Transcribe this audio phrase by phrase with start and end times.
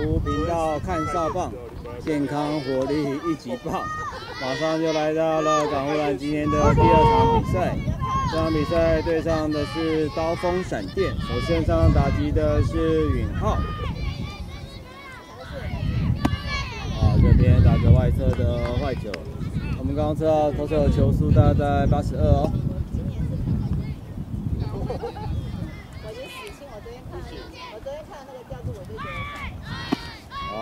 [0.00, 1.52] 港湖频道看哨棒，
[2.02, 3.82] 健康活力一级棒。
[4.40, 7.76] 马上就来到了港湖蓝今天的第二场比赛，
[8.30, 13.58] 这场比赛对上的是刀锋闪电，首先上打击的是允浩。
[16.96, 19.12] 啊，这边打着外侧的坏球，
[19.78, 22.50] 我们刚刚知道投手的球速大概在八十二哦。
[24.82, 27.20] 我就死心，我昨天看，
[27.74, 29.10] 我昨天看那个调度，我就觉得
[30.56, 30.58] 啊，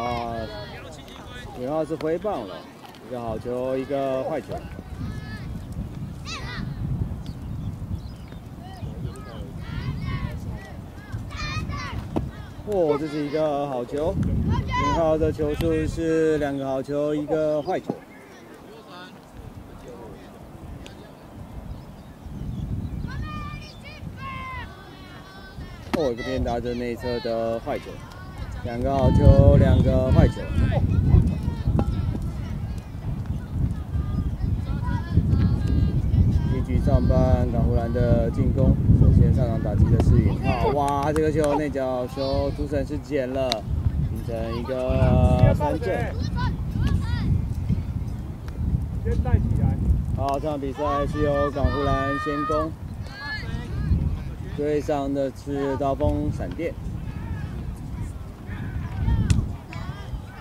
[1.84, 2.54] 是回棒了。
[3.08, 4.48] 一个好球，一个坏球。
[12.70, 14.14] 哦，这是一个好球。
[14.66, 17.94] 林浩的球数是两个好球，一个坏球。
[26.00, 27.86] 哦，这边打着内侧的坏球，
[28.64, 30.42] 两个好球，两个坏球。
[37.08, 43.50] 半港湖蓝的进攻，首先上场打击的是允浩，哇，这个球内角球主审是捡了，
[44.10, 46.12] 形成一个三振。
[49.02, 49.74] 先带起来。
[50.16, 52.70] 好，这场比赛是由港湖蓝先攻，
[54.54, 56.74] 对上的是刀锋闪电。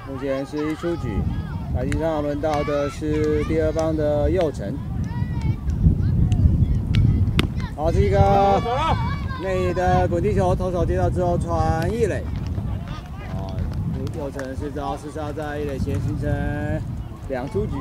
[0.05, 1.17] 目前是一出局，
[1.73, 4.73] 打击上轮到的是第二棒的右城。
[7.77, 8.59] 好，这个
[9.39, 12.23] 内的滚地球，投手接到之后传一垒。
[13.35, 13.55] 哦，
[14.17, 16.27] 右城是遭四杀在一垒前形成
[17.29, 17.73] 两出局。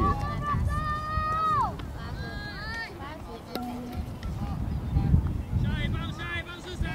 [5.62, 6.86] 下一棒，下一棒是谁？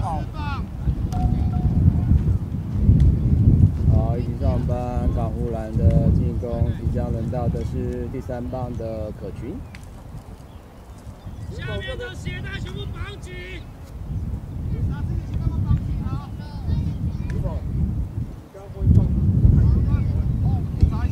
[0.00, 0.64] 好棒！
[3.94, 9.54] 好，一起上班，港湖蓝的进攻即将轮到的是第三棒的可群。
[12.02, 13.32] 下面的鞋带全部绑紧。
[14.90, 15.04] 啊！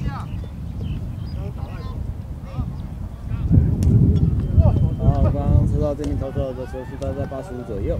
[0.03, 0.27] 刚，
[1.37, 1.73] 刚打赖
[4.99, 7.97] 好，刚刚知道这边投手的球速大概在八十五左右。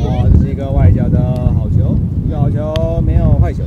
[0.00, 1.18] 哦，这是一个外角的
[1.52, 3.62] 好球，一个好球，没有坏球。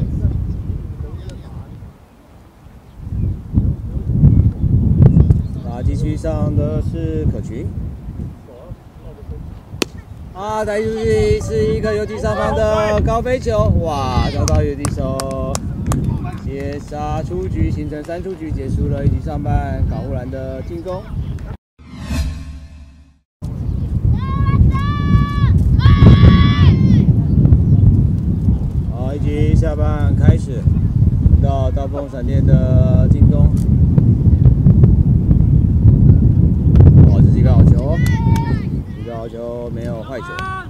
[6.18, 7.68] 上的是可群，
[10.58, 15.54] 啊，带出去是一个游击上方的高飞球，哇，找到游击手，
[16.44, 21.04] 接杀出局，形成三出局，结束了一局上半港湖蓝的进攻。
[28.92, 30.64] 好，一局下半开始，
[31.40, 33.48] 到刀锋闪电的进攻。
[39.28, 40.67] 就没有坏球。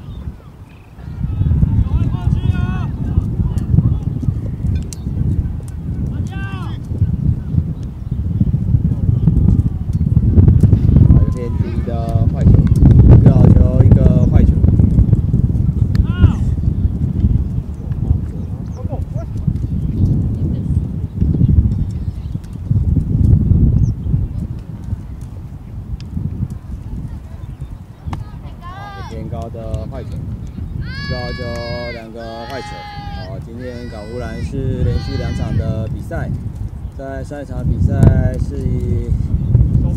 [37.27, 37.91] 上一场比赛
[38.39, 39.11] 是以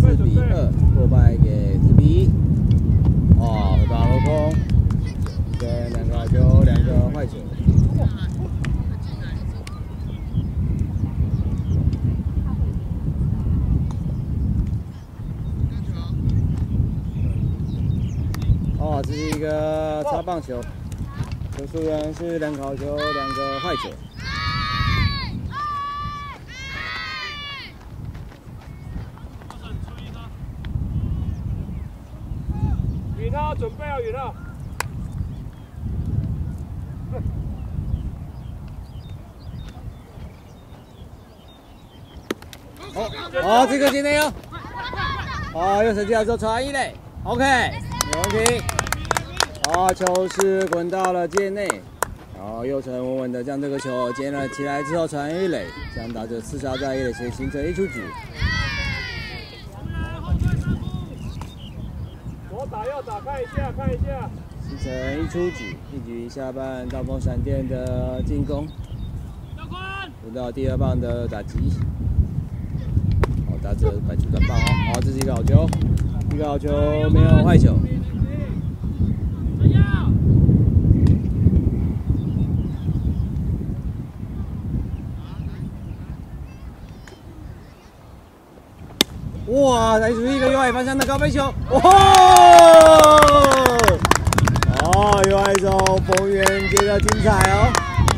[0.00, 2.28] 四比二落败给四比一。
[3.38, 4.52] 哦，打落空，
[5.60, 7.38] 对，两个好球，两个坏球。
[18.80, 20.60] 哦，这是一个擦棒球，
[21.56, 23.88] 球数员是两个好球，两个坏球。
[33.58, 34.34] 准备要远了。
[42.94, 43.10] 好，
[43.42, 44.28] 好，这个今天要，
[45.52, 48.64] 好，用手机来做传一垒，OK，没问题。
[49.62, 51.68] 好，球是滚到了界内，
[52.36, 58.02] 然后右成稳稳的将这个球接了起来之后传一垒，将打者刺杀在一垒前形成一出局。
[62.68, 64.28] 打要打，看一下，看一下。
[64.68, 68.66] 形成一出局，一局下半，刀锋闪电的进攻，
[70.24, 71.58] 轮到第二棒的打击，
[73.70, 75.64] 好打者摆出短棒哦，好，这是一个好球，
[76.34, 76.68] 一个好球，
[77.10, 77.78] 没有坏球。
[89.46, 89.98] 哇！
[89.98, 91.80] 来出一个右外方向的高飞球，哦！
[94.82, 97.70] 哦，右外手冯源接的精彩哦，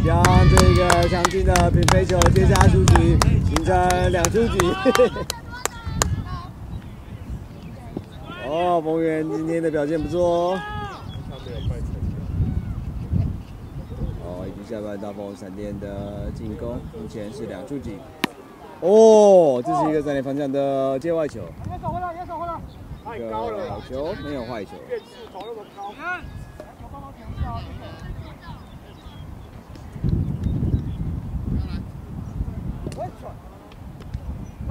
[0.05, 3.19] 将这个强劲的平飞球接下出局，
[3.55, 4.59] 形成两出局。
[8.53, 10.61] 哦，冯源今天的表现不错哦。
[14.23, 17.99] 哦，已经下半大风闪电的进攻，目前是两触景。
[18.81, 21.41] 哦，这是一个三点方向的界外球。
[21.65, 22.61] 别手回来，别手回来。
[23.03, 23.71] 太高了。
[23.71, 24.73] 好球，没有坏球。
[24.87, 25.91] 变速投那么高。
[25.99, 26.21] 看。
[26.21, 27.81] 球帮忙停一下，谢谢。
[33.01, 33.09] 喂，
[34.69, 34.71] 喂。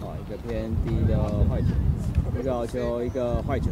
[0.00, 1.12] 好，一个偏低的
[1.48, 1.66] 坏球，
[2.58, 3.70] 好球，一个坏球。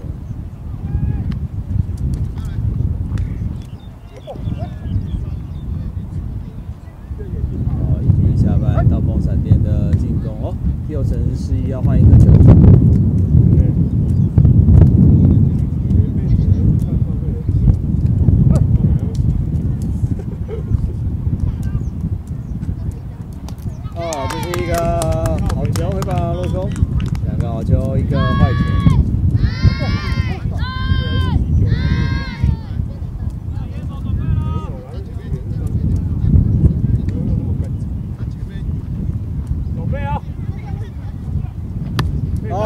[7.67, 10.55] 好，以及一下半到锋闪电的进攻哦，
[10.89, 12.31] 又成示意要换一个球。
[23.97, 24.77] 哦，这是一个
[25.57, 26.71] 好球，回防落空，
[27.25, 28.61] 两个好球，一个坏球。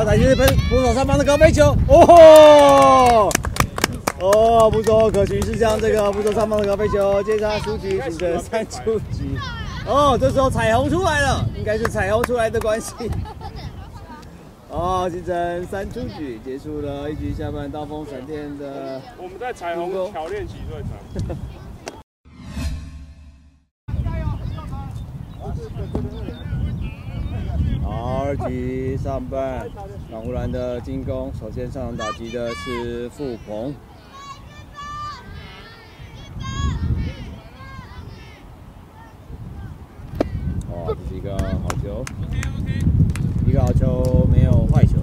[0.03, 3.31] 打击分捕上方的高飞球，哦
[4.21, 9.39] 哦，不错可惜是将这个捕手上方的高飞球接杀出局，形成三出局。
[9.87, 12.95] 哦，这时候彩虹出来了，应该是彩虹出来的关系。
[14.69, 19.01] 哦，形成三出局，结束了一局下半刀锋闪电的。
[19.17, 20.91] 我们在彩虹桥练习对场。
[27.93, 29.67] 二局上半，
[30.11, 33.75] 港湖兰的进攻，首先上场打击的是傅鹏。
[40.69, 42.05] 哦，这是一个好球，
[43.47, 44.99] 一个好球，没有坏球。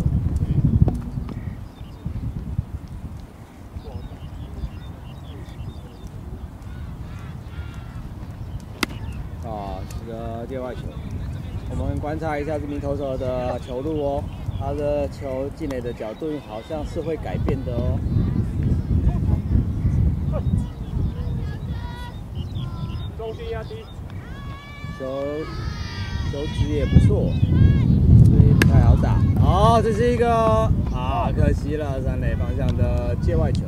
[9.44, 10.82] 啊，是个界外球。
[11.70, 14.24] 我们观察一下这名投手的球路哦，
[14.60, 18.00] 他的球进来的角度好像是会改变的哦。
[23.20, 23.76] 中心压低，
[24.98, 25.06] 球
[26.32, 27.30] 球质也不错，
[28.26, 29.20] 所以不太好打。
[29.40, 30.28] 好，这是一个
[30.92, 33.62] 啊，可惜了，三垒方向的界外球。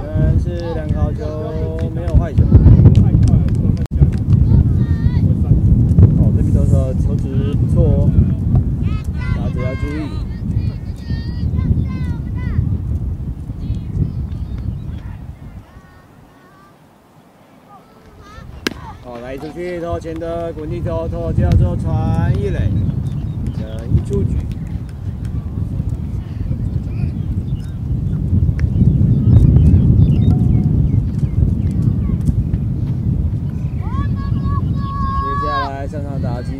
[0.00, 2.42] 真，是两个好球，没有坏球。
[6.94, 8.10] 球质不错哦，
[9.36, 10.08] 大家要注意。
[19.02, 22.70] 好，来出去掏钱的滚地球，投叫做传一垒，
[23.56, 23.64] 等
[23.94, 24.36] 一出局。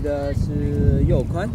[0.02, 1.48] 的是右宽。
[1.48, 1.50] 啊，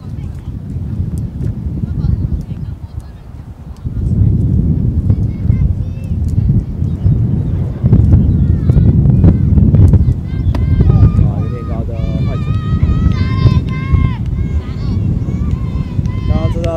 [11.39, 11.93] 有点高的
[12.27, 12.43] 坏球。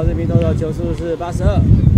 [0.02, 1.93] 这边投手球速是八十二。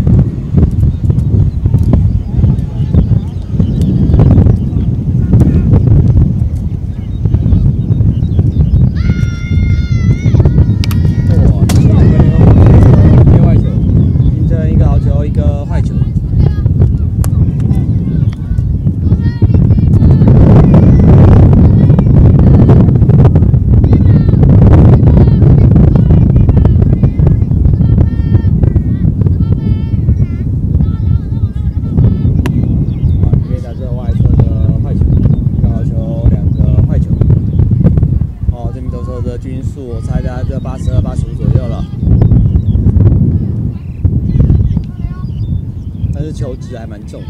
[46.86, 47.20] 还蛮重。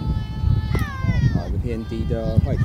[1.32, 2.64] 好，一个偏低的坏球，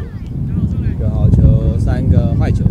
[0.94, 2.66] 一个好球，三个坏球。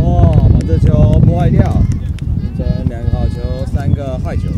[0.00, 1.82] 哇，把这球破坏掉，
[2.56, 4.48] 这两个好球，三个坏球。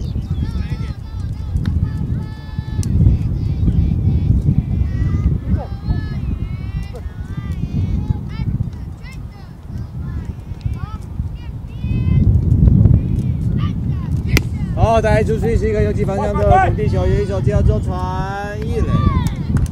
[14.98, 18.88] 好，再出去是一个游击方向的滚地球，有一手叫做传一垒。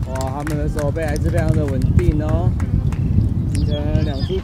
[0.09, 2.49] 哇，他们的手背还是非常的稳定哦，
[3.53, 4.41] 形成两出局。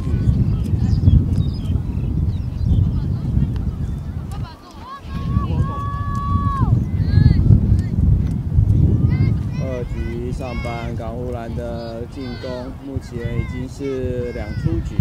[9.61, 12.51] 二局上半港湖蓝的进攻，
[12.85, 14.97] 目前已经是两出局。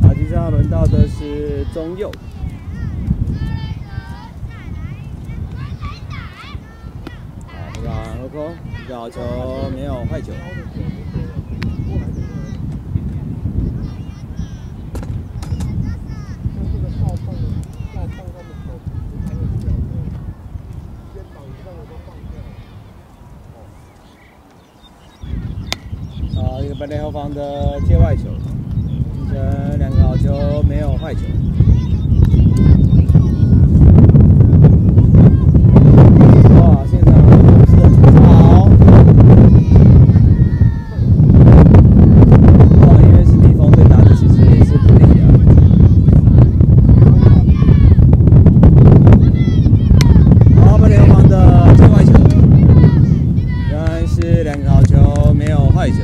[0.00, 2.10] 打击上轮到的是中右。
[7.84, 8.54] 好，不敢后空，
[8.84, 9.20] 一个好球，
[9.74, 10.32] 没有坏球。
[26.34, 28.24] 好，一个本垒后方的界外球，
[28.84, 31.20] 形成两个好球，没有坏球。
[36.54, 37.92] 哇，现场的是很
[38.22, 38.64] 好。
[42.86, 45.24] 哇，因为是逆风对打的，其实也是不利啊。
[50.64, 52.12] 好，本垒后方的界外球，
[53.70, 55.96] 仍然是两个好球，没有坏球。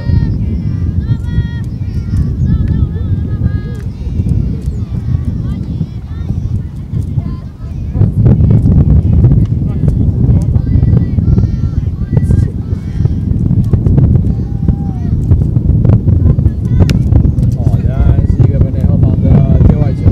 [17.56, 19.26] 哦，原来是一个本垒后方的
[19.68, 20.02] 界外球。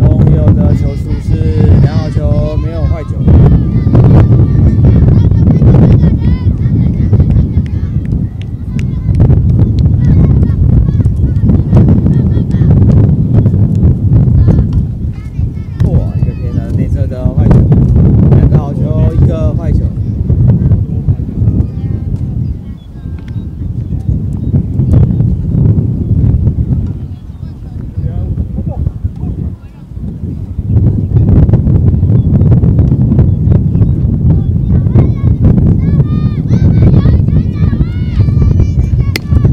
[0.00, 0.06] 拥
[0.36, 1.32] 有的球数是
[1.82, 3.16] 两好球，没有坏球。
[15.90, 17.54] 哇，一个偏南内侧的坏球，
[18.36, 19.84] 两个好球，一个坏球。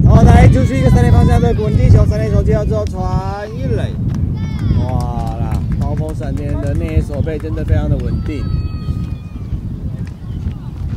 [0.07, 3.91] 好，来就是一个三垒方向的滚地球，三垒手接到之后传一垒，
[4.79, 5.59] 哇啦！
[5.79, 8.43] 刀锋闪电的内野手背真的非常的稳定。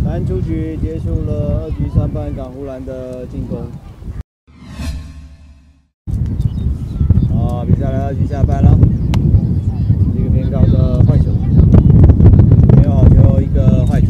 [0.04, 3.66] 篮出局结束了二局三半港湖兰的进攻。
[7.28, 8.78] 好，比赛来到二局下半了，
[10.16, 11.30] 一个偏高的坏球，
[12.76, 14.08] 没有好球，一个坏球。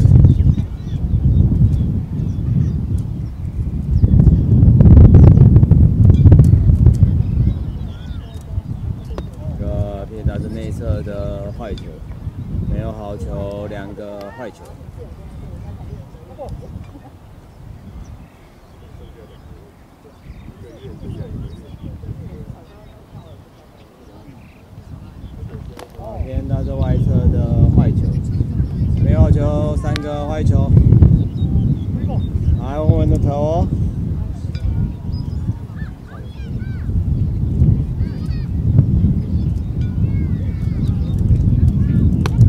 [9.50, 11.84] 一个偏打着内侧的坏球，
[12.72, 14.62] 没有好球，两个坏球。
[25.98, 28.04] 好，偏打着外侧的坏球，
[29.02, 30.70] 没有好球，三个坏球。
[32.60, 33.68] 来，稳稳的投哦。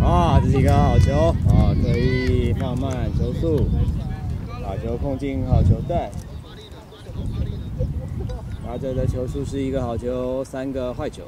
[0.01, 1.13] 啊，这是一个好球
[1.49, 3.67] 啊，可以放慢球速，
[4.63, 6.09] 把球控进好球带。
[8.65, 11.23] 打者的球数是一个好球，三个坏球。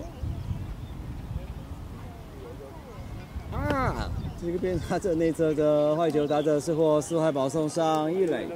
[3.52, 4.10] 啊，
[4.42, 8.48] 这个边打者内侧的坏球，打者是获四坏保送上一垒。
[8.48, 8.56] 林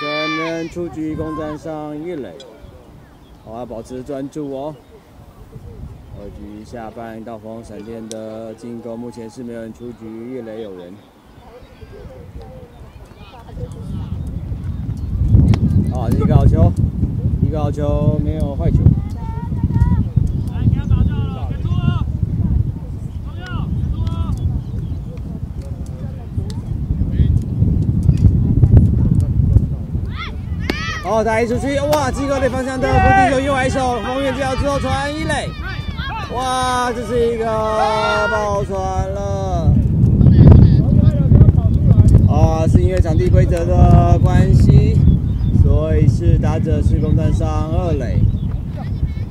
[0.00, 2.32] 真能出局攻占上一垒，
[3.44, 4.74] 好，要保持专注哦。
[6.18, 10.94] 二局下半，道锋闪电的进攻，目前是没有人出局，一垒有人。
[15.92, 16.72] 好，一个好球，
[17.42, 18.78] 一个好球，没有坏球。
[31.02, 32.10] 好，打一出去，哇！
[32.10, 35.48] 机构的方向的固定球右外手，封远接之后传一垒，
[36.34, 36.92] 哇！
[36.92, 38.76] 这是一个爆传
[39.12, 39.65] 了。
[42.36, 44.94] 啊，是因为场地规则的关系，
[45.62, 48.20] 所以是打者是攻占上二垒，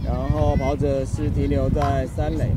[0.03, 2.49] 然后跑者是停留在三垒。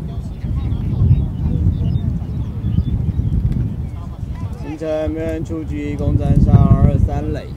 [4.63, 7.49] 形成没人出局，攻占上二三垒。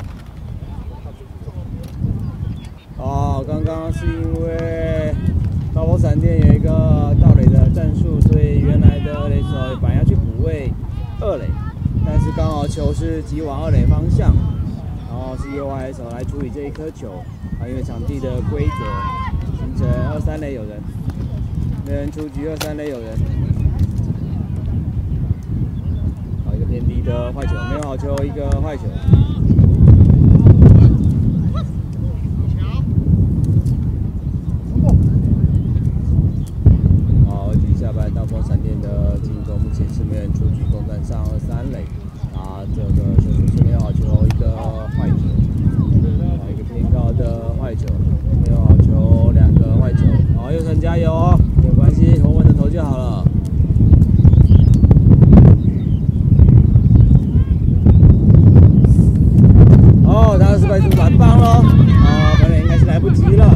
[2.98, 5.16] 哦，刚刚是因为
[5.74, 10.72] 高波闪电有一个盗垒的战术，所以原来的垒手反而要去补位
[11.22, 11.46] 二垒，
[12.14, 14.36] 但是刚好球是急往二垒方向，
[15.08, 17.08] 然后是右外手来处理这一颗球，
[17.58, 18.74] 啊，因为场地的规则
[19.58, 20.82] 形成二三垒有人，
[21.88, 23.18] 没人出局，二三垒有人，
[26.46, 28.84] 好一个偏低的坏球，没有好球，一个坏球。
[37.30, 41.86] 好，局下半刀锋闪电的进攻，目前是没人出局，攻占上二三垒。
[42.34, 44.56] 啊，这个球出是没有好球，一个
[44.98, 45.16] 坏球，
[46.26, 47.86] 啊，一个偏高的坏球，
[48.44, 50.06] 没有好球，两个坏球。
[50.36, 53.24] 好，右城加油哦，没有关系，稳稳的投就好了。
[60.06, 63.48] 哦，他是快速传棒喽，啊，本来应该是来不及了。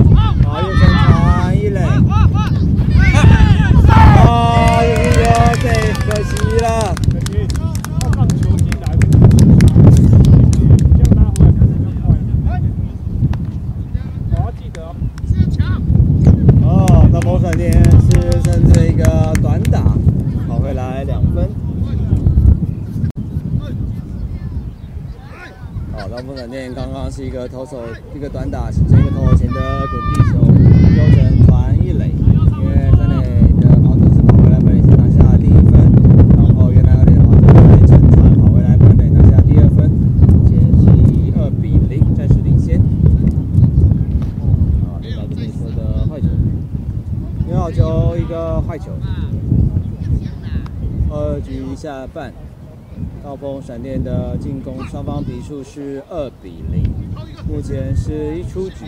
[0.43, 1.79] 好，右城传一垒。
[3.87, 5.23] 啊，有一个
[5.61, 5.65] 对，
[6.03, 6.93] 可惜了。
[7.11, 7.31] 可惜，
[8.01, 9.05] 要放球进来，这
[11.01, 12.21] 样拉回来看就快了。
[14.31, 14.85] 我要记得哦。
[16.63, 16.69] 哦，
[17.11, 18.09] 那魔闪电是
[18.43, 19.03] 趁这个
[19.41, 19.81] 短打
[20.47, 21.49] 跑回来两分。
[25.91, 27.79] 好，那魔闪电刚刚是一个投手
[28.13, 30.35] 一个短打，形成一个投手前的滚地球，
[30.97, 33.23] 右成传一垒，因为三垒
[33.61, 35.79] 的跑者是跑回来本垒拿下第一分，
[36.35, 37.47] 然后原来二垒的跑者
[37.87, 37.97] 是
[38.35, 42.81] 跑回来本垒拿下第二分，目前是以二比零暂时领先。
[44.83, 46.27] 啊，来自绿色的坏球，
[47.47, 48.91] 没有好球，一个坏球。
[51.09, 52.33] 二局下半，
[53.23, 56.83] 暴风闪电的进攻双方比数是二比零，
[57.47, 58.85] 目前是一出局。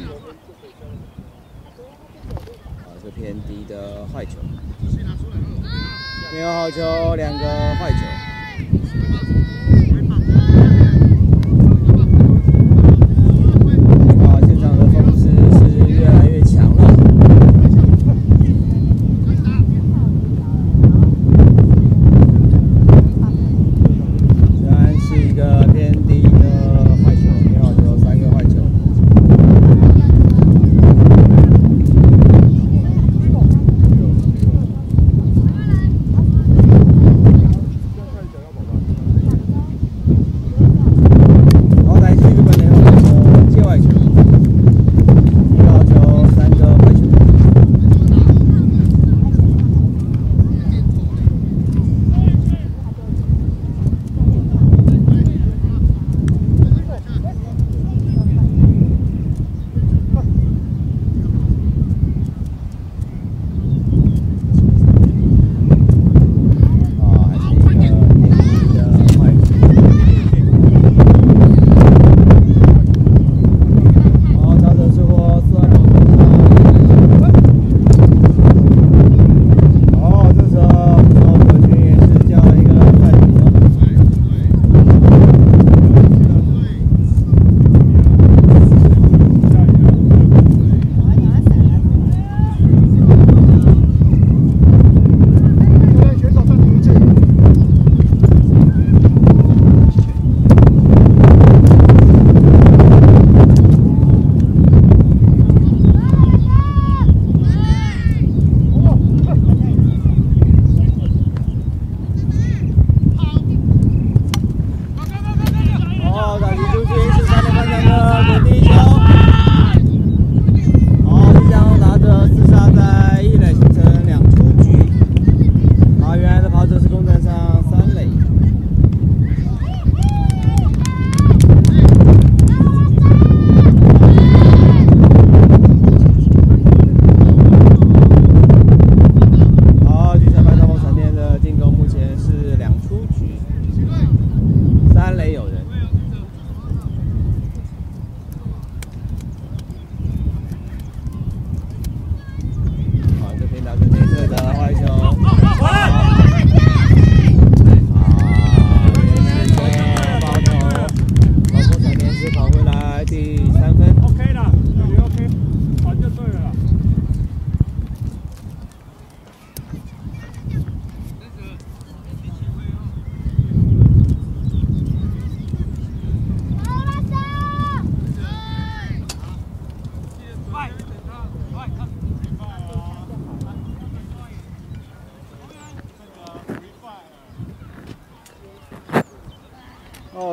[2.80, 4.38] 啊，这偏低的坏球，
[6.34, 8.16] 没有好球，两个坏球。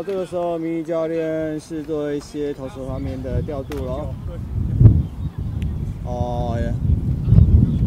[0.07, 4.15] 这个时候迷教练是做一些投手方面的调度喽。
[6.05, 6.59] 哦，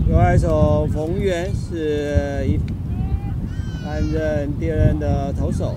[0.10, 2.58] 右外手冯源是一
[3.86, 5.76] 担任第二任的投手，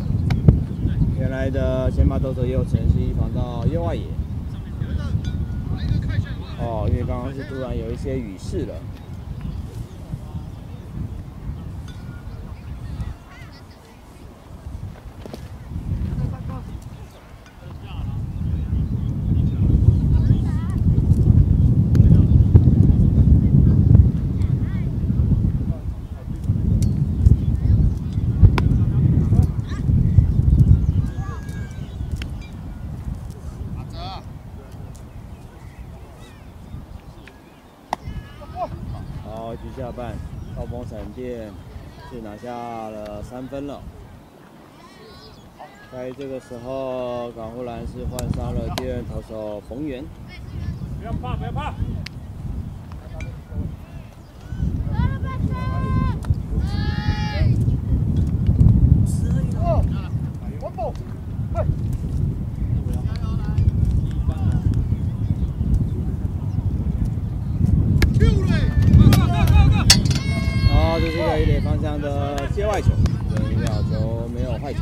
[1.19, 4.05] 原来的先发投手右城是一防到右外野。
[6.59, 8.75] 哦，因为刚刚是突然有一些雨势了。
[39.23, 40.15] 好，局下半，
[40.57, 41.51] 暴风闪电
[42.11, 42.51] 是拿下
[42.91, 43.81] 了三分了。
[45.93, 50.05] 在这个时候，港湖蓝是换上了第二投手冯源。
[50.99, 51.73] 不要怕，不要怕。
[70.73, 72.89] 好，这是一个一垒方向的接外球，
[73.31, 74.81] 这一秒球没有坏球。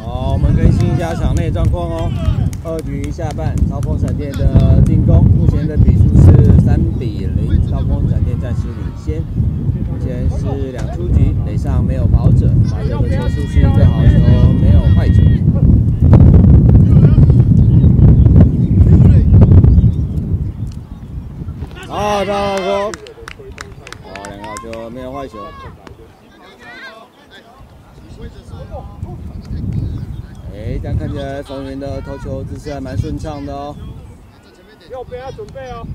[0.00, 2.10] 好，我们更新一下场内状况哦。
[2.64, 9.22] 二局下半，超风闪电的进攻，目前的比数是三比零，超风闪电暂时领先。
[9.90, 14.18] 目前是两出局，垒上没有跑者，打者的球速是一个好球，
[14.60, 15.22] 没有坏球。
[21.88, 22.90] 好，大哥。
[24.02, 25.38] 好，两个好球，没有坏球。
[30.54, 33.76] 哎，这样看起来冯云的投球姿势还蛮顺畅的哦。
[34.90, 35.86] 右边要准备哦。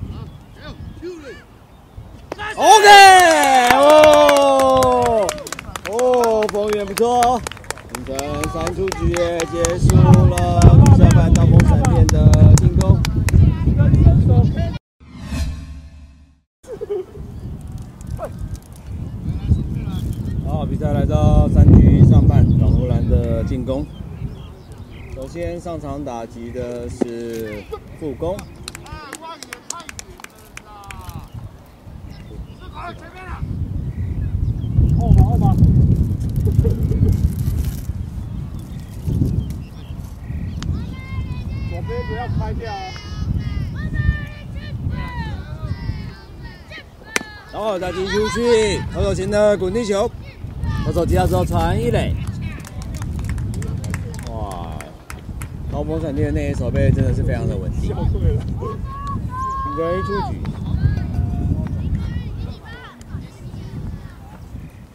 [2.55, 2.87] OK，
[3.75, 5.27] 哦，
[5.91, 7.41] 哦，冯源不错哦。
[7.95, 8.17] 凌晨
[8.53, 10.61] 三出局也结束了
[25.37, 27.63] 首先上场打击的是
[27.99, 28.35] 副攻，
[34.99, 35.55] 后吧后吧。
[41.69, 42.75] 左边不要开掉哦。
[47.53, 50.09] 然后再踢出去，投手前的滚地球，
[50.83, 52.15] 投手接到之后传一垒。
[54.31, 54.73] 哇，
[55.77, 60.39] 刀锋闪电的那一手背真的是非常的稳定，笑个人一出局。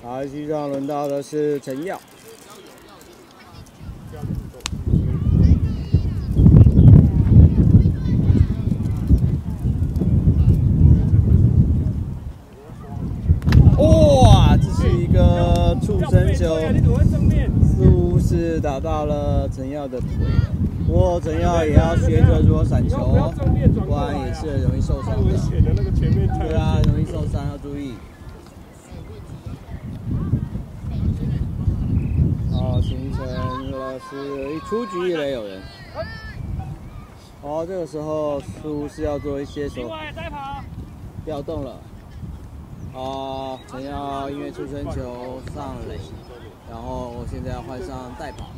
[0.03, 1.97] 打击上轮到的是陈耀。
[13.79, 17.49] 哇，这是一个触身球，你怎么会正面？
[18.19, 20.51] 似打到了陈耀的腿了。
[20.87, 22.99] 不过陈耀也要学着如何闪球
[23.87, 25.33] 不然也是容易受伤的。
[26.39, 27.95] 对啊，容易受伤，要注意。
[32.51, 33.25] 好，形成
[33.71, 35.61] 了是一出局一垒有人。
[37.41, 40.63] 好，这个时候似乎是要做一些手另外再跑。
[41.25, 41.77] 调动了。
[42.95, 45.99] 哦，陈耀因为出生球上垒，
[46.73, 48.51] 然后我现在要换上代跑。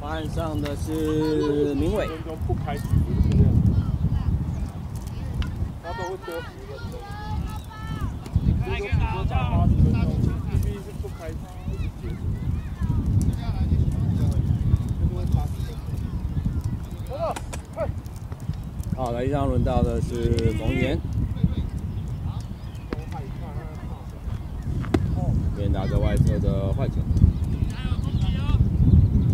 [0.00, 2.08] 换上的是明伟。
[5.80, 6.98] 他都会多十分钟。
[18.96, 20.98] 好，来一上轮到的是冯源，
[25.56, 26.96] 边打着外侧的坏球，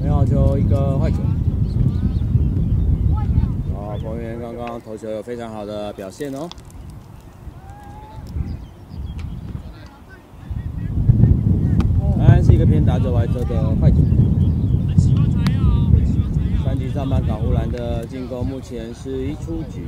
[0.00, 1.16] 没有球一个坏球。
[3.74, 6.48] 好，冯源刚刚投球有非常好的表现哦。
[12.16, 13.96] 当然是一个偏打者外侧的坏球。
[16.64, 19.84] 三局上半港湖蓝的进攻目前是一出局，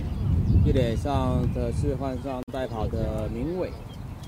[0.64, 3.70] 一垒上的是换上代跑的明伟。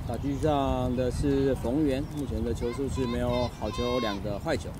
[0.06, 4.70] 打击上的是冯源，目前的球数是没有好球，两个坏球。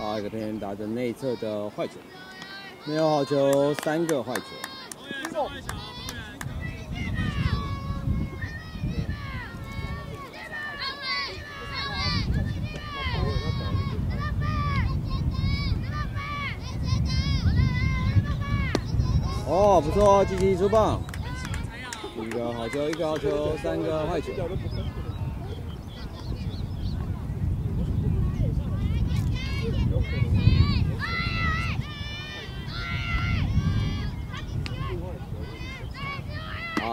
[0.00, 1.92] 好，一个偏打的内侧的坏球，
[2.86, 4.40] 没有好球，三个坏球。
[19.46, 21.02] 哦，不错，积极出棒，
[22.16, 24.32] 一个好球，一个好球，三个坏球。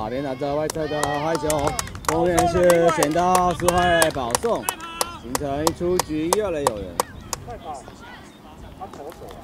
[0.10, 1.72] 连打着外侧的坏球，
[2.14, 4.64] 后面是选到四坏保送，
[5.22, 6.96] 形成一出局，一二垒有人。
[7.46, 7.82] 快跑！
[8.80, 9.38] 他投手啊！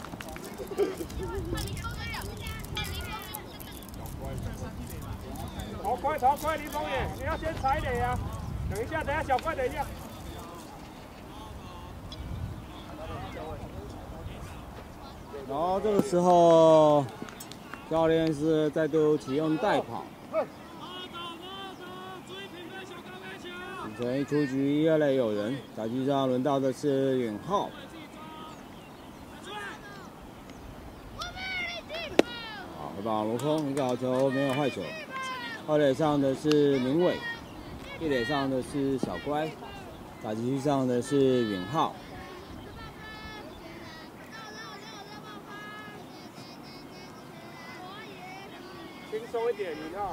[5.81, 8.17] 逃快好快，林峰远，你要先踩垒啊！
[8.69, 9.85] 等一下，等一下，小怪等一下。
[15.49, 17.05] 然后这个时候，
[17.91, 20.05] 教练是再度启用代跑，
[24.03, 25.55] 形成一出局，一二垒有人。
[25.77, 27.69] 打击上轮到的是允浩。
[32.77, 34.81] 好，回棒落空，一个好球，没有坏球。
[35.67, 37.15] 二垒上的是明伟，
[38.01, 39.49] 一垒上的是小乖，
[40.21, 41.95] 打击区上的是允浩。
[49.09, 50.03] 轻松一点，你看。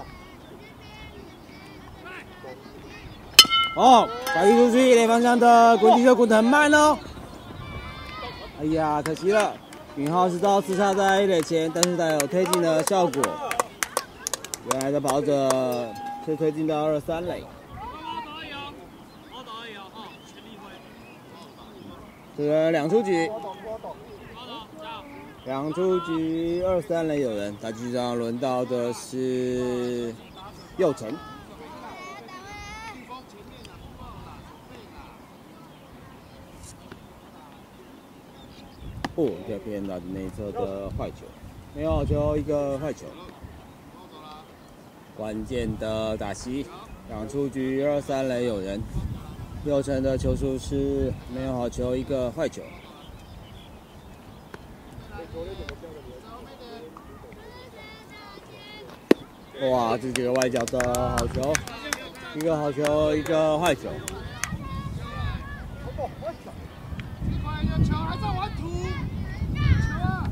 [3.76, 6.98] 哦，打一出去，一垒方向的滚地球滚得很慢哦。
[8.60, 9.54] 哎呀，可惜了，
[9.96, 13.22] 允浩是到刺杀在一垒前，但是带有推进的效果。
[14.72, 15.88] 原来的跑者
[16.26, 17.42] 是推进到二三垒。
[22.36, 23.30] 这个两出局，
[25.44, 27.56] 两出局，二三垒有人。
[27.62, 30.14] 打击上轮到的是
[30.76, 31.10] 右城。
[39.20, 41.26] 哦，这边打的内侧的坏球，
[41.74, 43.04] 没有好球，一个坏球。
[45.14, 46.64] 关键的打席，
[47.10, 48.80] 两出局，二三垒有人。
[49.66, 52.62] 右城的球数是没有好球，一个坏球。
[59.70, 61.52] 哇，这几个外角的好球，
[62.36, 63.74] 一个好球，一个坏。
[67.82, 68.68] 球还在玩土，
[69.82, 70.30] 球啊！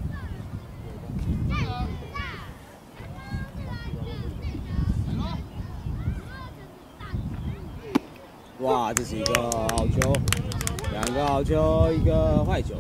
[8.61, 10.13] 哇，这是一个好球，
[10.91, 12.75] 两个好球，一个坏球。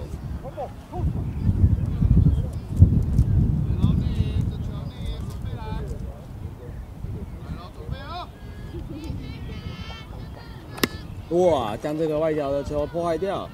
[11.31, 13.48] 哇，将这个外角的球破坏掉，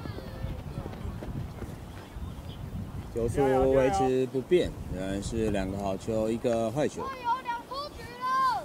[3.13, 7.03] 球速维持不变，仍然是两个好球，一个坏球。
[7.03, 7.07] 有
[7.43, 8.63] 两出局了，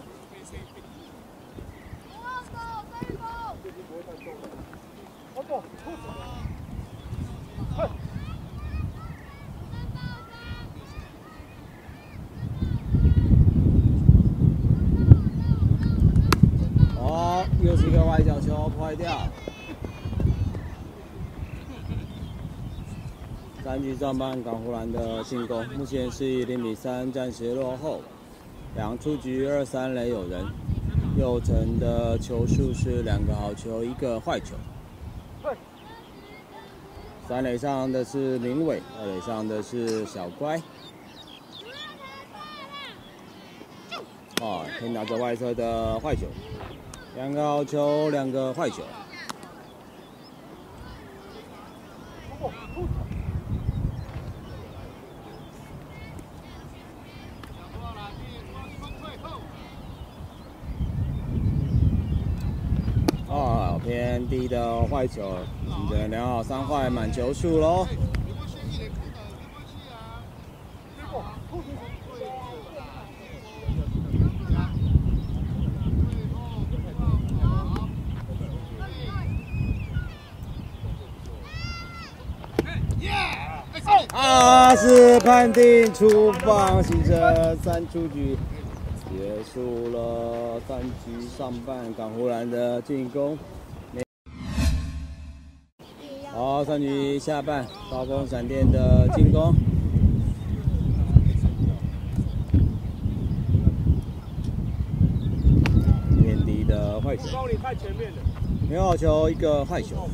[2.08, 2.56] 不要走，
[2.92, 3.20] 再走。
[17.02, 19.26] 哦，又是一个外角球破坏掉。
[24.00, 28.00] 上半港湖蓝的进攻，目前是以零比三暂时落后。
[28.74, 30.42] 两出局，二三垒有人。
[31.18, 34.54] 右城的球数是两个好球，一个坏球。
[37.28, 40.56] 三垒上的是林伟，二垒上的是小乖。
[44.40, 46.22] 啊，先打着外侧的坏球，
[47.16, 48.82] 两个好球，两个坏球。
[65.00, 65.22] 块九，
[65.64, 67.86] 你的两好三坏满球数喽。
[84.12, 88.36] 阿斯判定出放，形成三出局，
[89.08, 93.38] 结束了三局上半港湖兰的进攻。
[96.40, 99.54] 好，上局下半，刀锋闪电的进攻。
[106.16, 108.22] 面敌的坏球，高你看前面的，
[108.70, 110.08] 没有好球，一个坏球。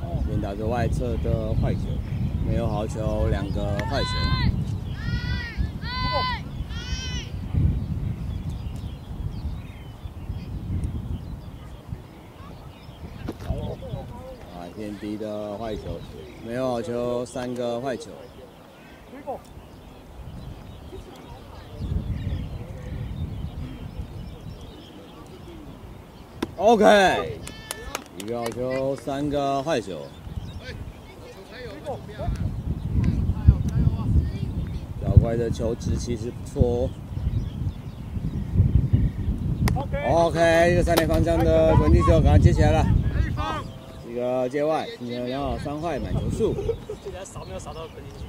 [0.00, 1.80] 好，先打着外侧的坏球，
[2.48, 4.51] 没有好球，两个坏球。
[15.02, 15.82] 啊，天敌的坏球，
[16.46, 18.12] 没有好球，三个坏球。
[26.56, 27.40] OK，
[28.18, 30.06] 一个好球，三个坏球。
[35.02, 36.88] 小怪的球值其实不错
[40.04, 40.26] 哦。
[40.28, 42.86] OK，一个三点方向的滚地球赶快接起来了。
[44.12, 46.54] 一个界外，今天良好三坏满球数。
[47.02, 48.26] 现在扫没有扫到本进去。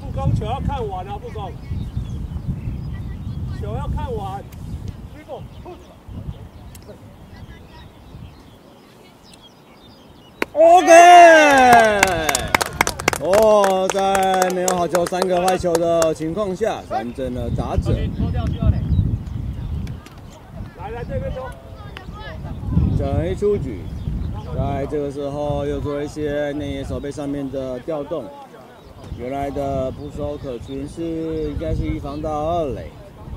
[0.00, 1.52] 不攻球要看完啊，不攻，
[3.60, 4.42] 球要看完。
[5.14, 5.76] Triple，push
[10.54, 10.90] OK。
[13.20, 17.92] 哦，在没有好球、三个坏球的情况下，三振了打者。
[20.78, 21.46] 来来这边球，
[23.04, 23.80] 整一出局，
[24.56, 28.24] 在这个时候又做一些内野手背上面的调动。
[29.18, 32.90] 原来的捕手可群是应该是一防到二垒，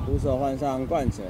[0.06, 1.26] 捕手换上冠城，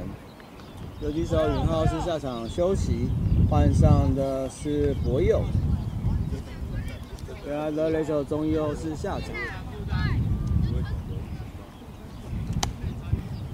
[1.02, 3.10] 游击手允浩是下场休息，
[3.50, 5.42] 换上的是博佑。
[7.48, 9.30] 原来的垒手中佑是下场。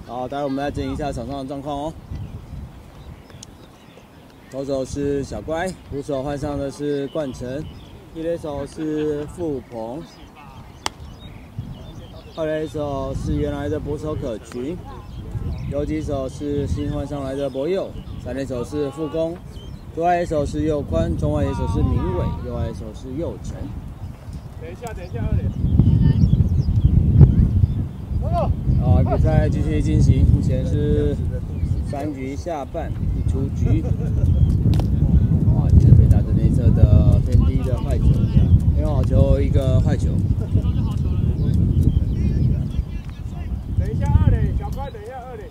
[0.06, 1.92] 好，待会我们来整一下场上的状况哦。
[4.54, 7.60] 投手是小乖，捕手换上的是冠城，
[8.14, 10.00] 一垒手是傅鹏，
[12.36, 14.76] 二垒手是原来的捕手可群，
[15.72, 17.90] 游击手是新换上来的博佑，
[18.22, 19.36] 三垒手是傅工，
[19.92, 23.56] 左外野手是右宽，中外野手是明伟，右外野手是右成。
[24.62, 25.50] 等一下，等一下，二点。
[28.80, 31.16] 好，比赛继续进行，目前是
[31.90, 32.92] 三局下半，
[33.34, 33.82] 一出局。
[35.54, 38.04] 哇，这被打着内侧的偏低的坏球，
[38.76, 40.10] 没有好球，一个坏球。
[43.76, 45.50] 等一下，二垒，小快，等一下，二垒。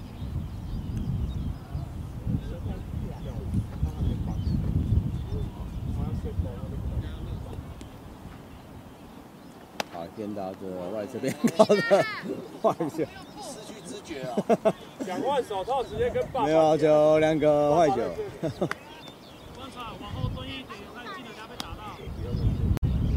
[9.92, 10.58] 好，先打着
[10.96, 11.82] 外侧边高的
[12.64, 13.06] 坏球，
[13.42, 14.74] 失去知觉啊！
[15.06, 16.46] 想换手套，直接跟爸爸。
[16.46, 17.96] 没有 好球，两个坏球。
[17.96, 21.98] 观察，往后蹲一点，看记得不要被打到。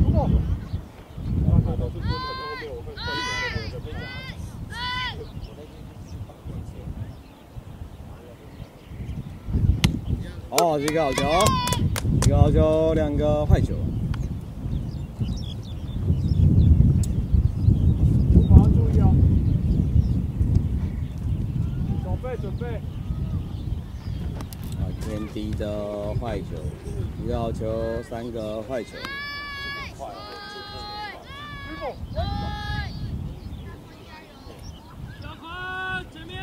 [0.03, 0.28] 如果
[1.64, 3.16] 他都是蹲很后面，我会快一
[3.55, 3.99] 点，我被打。
[10.59, 11.22] 哦，这个好球，
[12.22, 13.74] 一个好球，两个坏球。
[18.49, 19.14] 好，注意哦。
[22.03, 22.66] 准备，准备。
[24.79, 26.47] 啊，偏低的坏球，
[27.22, 28.97] 一个好球，三个坏球。
[35.22, 36.43] 小宽，前面。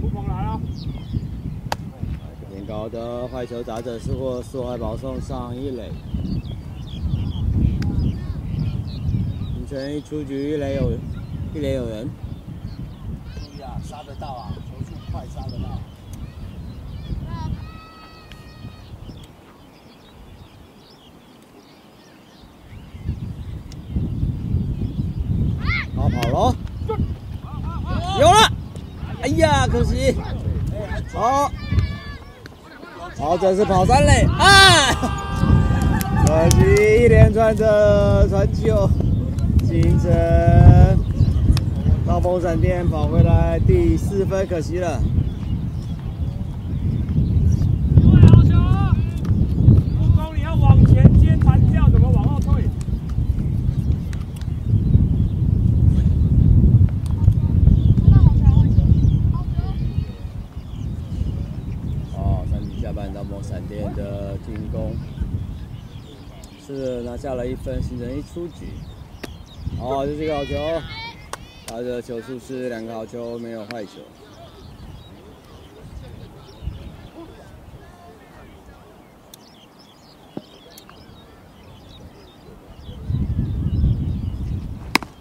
[0.00, 0.60] 不鹏来啊！
[2.50, 5.90] 偏高的坏球打者是获四坏保送上一垒。
[9.68, 10.92] 形成一出局，一垒有
[11.52, 12.08] 一垒有人。
[13.34, 15.78] 注意啊，杀得到啊，球速快，杀得到。
[25.94, 26.54] 好跑喽，
[28.18, 28.50] 有了！
[29.20, 30.16] 哎呀，可惜。
[31.12, 31.52] 好，
[33.18, 34.94] 好，这是跑三垒啊！
[36.26, 38.88] 可惜一连串的传球，
[39.68, 40.10] 行程
[42.06, 44.98] 到蒙闪店跑回来第四分可惜了。
[48.28, 48.54] 好球
[50.34, 51.36] 你要往前接
[51.92, 52.62] 怎么往后退？
[58.10, 58.44] 好球
[59.30, 59.60] 好球
[62.16, 64.96] 哦三比下半到蒙闪电的进攻
[66.66, 68.68] 是拿下了一分形成一出局。
[69.76, 70.54] 好，这是一个好球，
[71.66, 74.00] 他的球速是两个好球，没有坏球。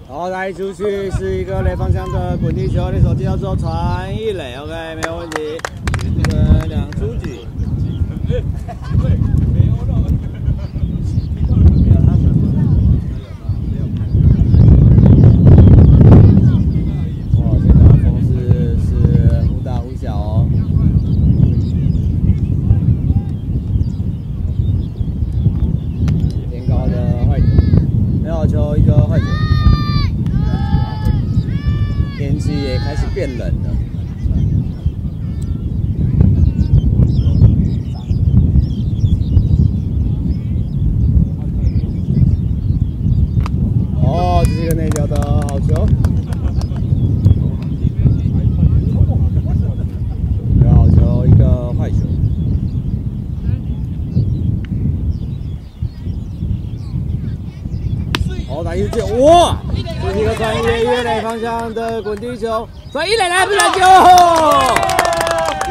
[0.07, 5.57] 好，来出去是一个雷方向的滚地球，你手机到之后传一垒，OK，没有问题。
[6.05, 7.39] 一分两出局。
[17.35, 18.89] 哇，这个风势是
[19.47, 20.47] 忽大忽小哦。
[26.49, 26.95] 偏高的
[27.27, 27.45] 坏球，
[28.47, 29.25] 没有球一个坏球。
[32.17, 33.69] 天气也开始变冷了。
[44.01, 45.85] 哦，这是一个内角的好球，
[50.55, 51.97] 一个好球，一个坏球。
[58.47, 59.61] 好，打进去，哇！
[60.01, 63.79] 这是一个穿越越垒方向的滚地球，传一垒来不然就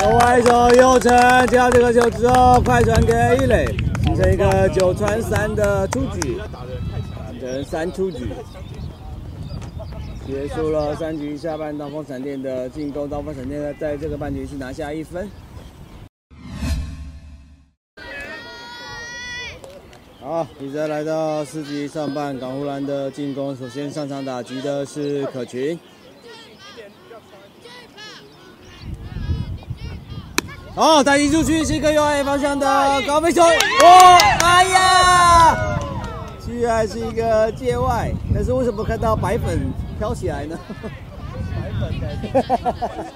[0.05, 3.65] 右外手右传，接到这个球之后，快传给一垒，
[4.05, 6.39] 形成一个九传三的出局，
[7.31, 8.29] 形成三出局。
[10.27, 15.27] 结束了三局下半，刀锋闪电的进攻，刀锋闪电在这个半局是拿下一分。
[20.27, 25.79] 好，比赛来到四局上半，港湖蓝的进攻，首先上场打局的是可群。
[30.75, 32.67] 好，打击出去是一个右外方向的
[33.03, 33.49] 高飞球，哇，
[34.43, 35.79] 哎呀，
[36.45, 40.59] 居然是一个界外，但是为什么看到白粉飘起来呢？
[41.55, 41.71] 白
[42.43, 43.07] 粉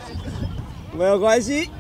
[0.97, 1.69] 没有关系。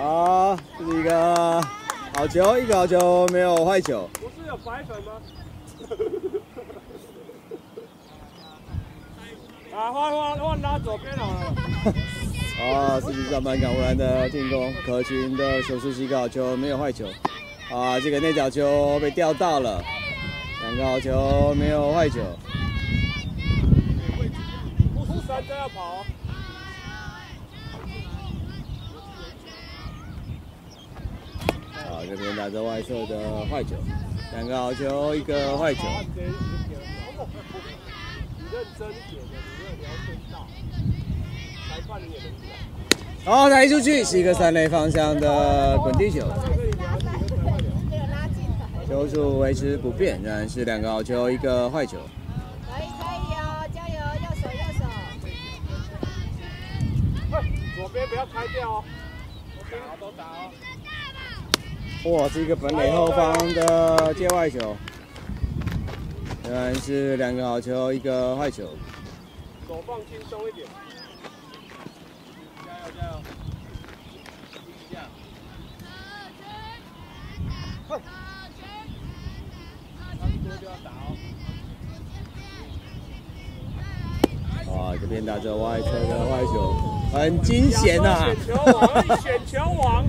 [0.00, 1.60] 好，这是一个
[2.16, 4.08] 好球，一个好球，没有坏球。
[4.14, 5.12] 不是有白粉吗？
[9.76, 11.54] 啊，换换换拉左边好了。
[12.62, 17.04] 啊，四局上半港湖蓝的进攻，可群的球速是一个好球，没有坏球。
[17.70, 19.84] 啊，这个内角球被吊到了，
[20.62, 22.20] 两个好球，没有坏球。
[24.94, 26.02] 不出三就要跑
[31.90, 32.00] 哦。
[32.00, 33.74] 啊，这边打着外侧的坏球，
[34.32, 35.82] 两个好球，一个坏球。
[36.14, 36.22] 你
[38.52, 40.46] 认真一点的，你没有聊真到，
[41.68, 42.48] 裁判你也能讲。
[43.24, 46.26] 好，打出去是一个三垒方向的滚地球。
[48.88, 51.98] 球速维持不变，仍然是两个好球，一个坏球。
[52.66, 54.84] 可以可以哦，加油，右手右手。
[57.76, 58.84] 左边不要开掉哦。
[59.70, 60.50] 打哦，都打哦。
[62.04, 64.74] 哇，是一个本垒后方的界外球，
[66.44, 68.64] 仍然是两个好球，一个坏球。
[69.68, 70.66] 手放轻松一点。
[72.64, 73.20] 加油加油！
[74.66, 74.94] 一下。
[80.18, 81.14] 差不多就要打哦。
[84.72, 86.74] 哇，这边打着外侧的坏球，
[87.12, 90.06] 很惊险呐、选球王，选球王。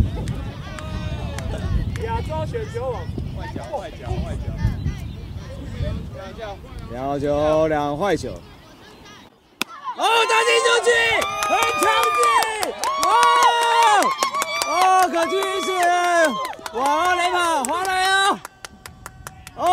[2.29, 3.01] 亚洲选球王，
[3.37, 4.45] 外角外角外角。
[5.81, 6.45] 这样这样。
[6.91, 8.29] 两球，两坏球。
[9.97, 10.89] 哦，打进出去，
[11.47, 11.51] 很
[11.81, 11.83] 强
[12.17, 12.21] 劲！
[13.05, 13.09] 哇！
[14.67, 14.73] 哦，
[15.09, 15.67] 可居是
[16.77, 16.79] 往
[17.17, 18.39] 垒跑，滑来哦！
[19.57, 19.63] 哦！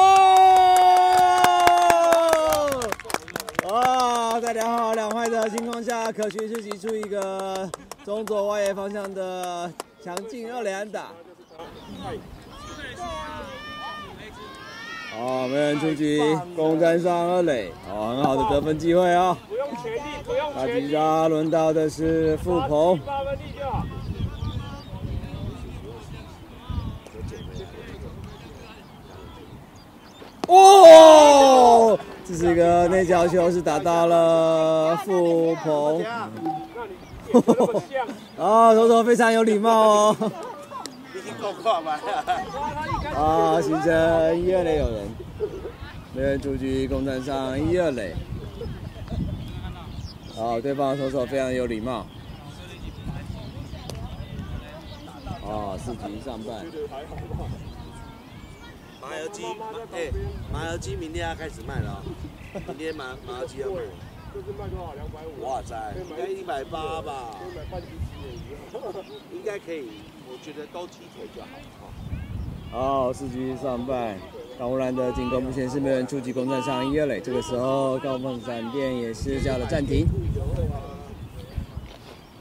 [3.71, 7.71] 哇，在两好两坏的情况下，可群是击出一个
[8.05, 9.71] 中左外野方向的
[10.03, 11.09] 强劲二垒安打。
[15.19, 16.21] 好，没人出局，
[16.55, 20.93] 攻占上二垒，哦，很好的得分机会啊、不用全力，不用打击全力。
[20.93, 23.01] 杀轮到的是傅鹏。
[30.47, 36.05] 哦，这是一个内角球，是打到了傅鹏，
[38.39, 40.17] 啊， 投手非常有礼貌哦，
[43.15, 45.09] 啊，形成一二垒有人，
[46.13, 48.15] 没人出局，攻占上一二垒，
[50.35, 52.07] 好，对方的投手非常有礼貌，
[55.47, 56.69] 啊，四局上半。
[56.71, 57.47] 觉得还好吧？
[59.01, 59.45] 麻油鸡，
[59.93, 60.11] 哎，
[60.53, 62.03] 麻油鸡明天要开始卖了
[62.55, 63.83] 哦，明天麻麻油鸡要卖。
[64.35, 64.93] 这是卖多少？
[64.93, 65.43] 两百五。
[65.43, 67.37] 哇塞，应该一百八吧？
[67.41, 68.37] 可以买半只鸡而已。
[69.35, 71.49] 应该可以，我觉得都鸡腿就好。
[72.71, 74.19] 好，四局上半，
[74.59, 77.19] 港湖蓝的进攻目前是没有人出击攻占上一二垒。
[77.19, 80.07] 这个时候，高凤闪电也是叫了暂停。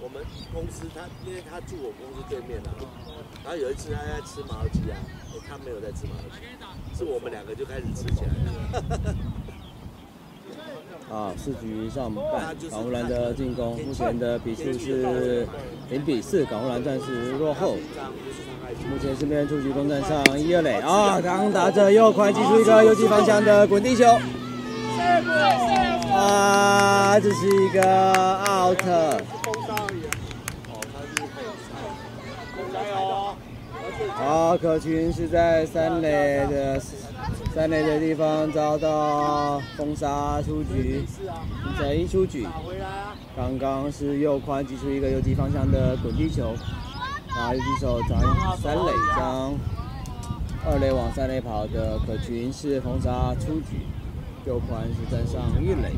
[0.01, 0.21] 我们
[0.53, 2.75] 公司他，因为他住我公司对面啊，
[3.43, 4.97] 然后有一次他在吃麻油鸡啊，
[5.31, 9.15] 哎他没有在吃麻油鸡，是我们两个就开始吃起来了。
[11.11, 15.47] 啊，四局上半，港湖蓝的进攻目前的比数是
[15.89, 17.77] 零比四，港湖蓝暂时落后。
[18.91, 21.21] 目前是没人出局，攻占上一二垒啊！
[21.21, 24.05] 刚打者右快击出一个右击方向的滚地球，
[26.13, 27.81] 啊，这是一个
[28.45, 28.77] out。
[34.13, 36.81] 好，可群是在三垒的
[37.57, 42.45] 三垒的地方遭到封杀出局，形成一出局。
[43.35, 46.53] 刚刚是右宽击出一个右击方向的滚地球，
[47.29, 48.19] 啊，右击手将
[48.57, 49.55] 三垒将
[50.67, 53.87] 二垒往三垒跑的可群是封杀出局，
[54.45, 55.95] 右宽是站上一垒，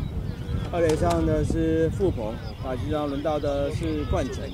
[0.71, 2.33] 二垒上的是傅鹏，
[2.63, 4.45] 打击上轮到的是冠城。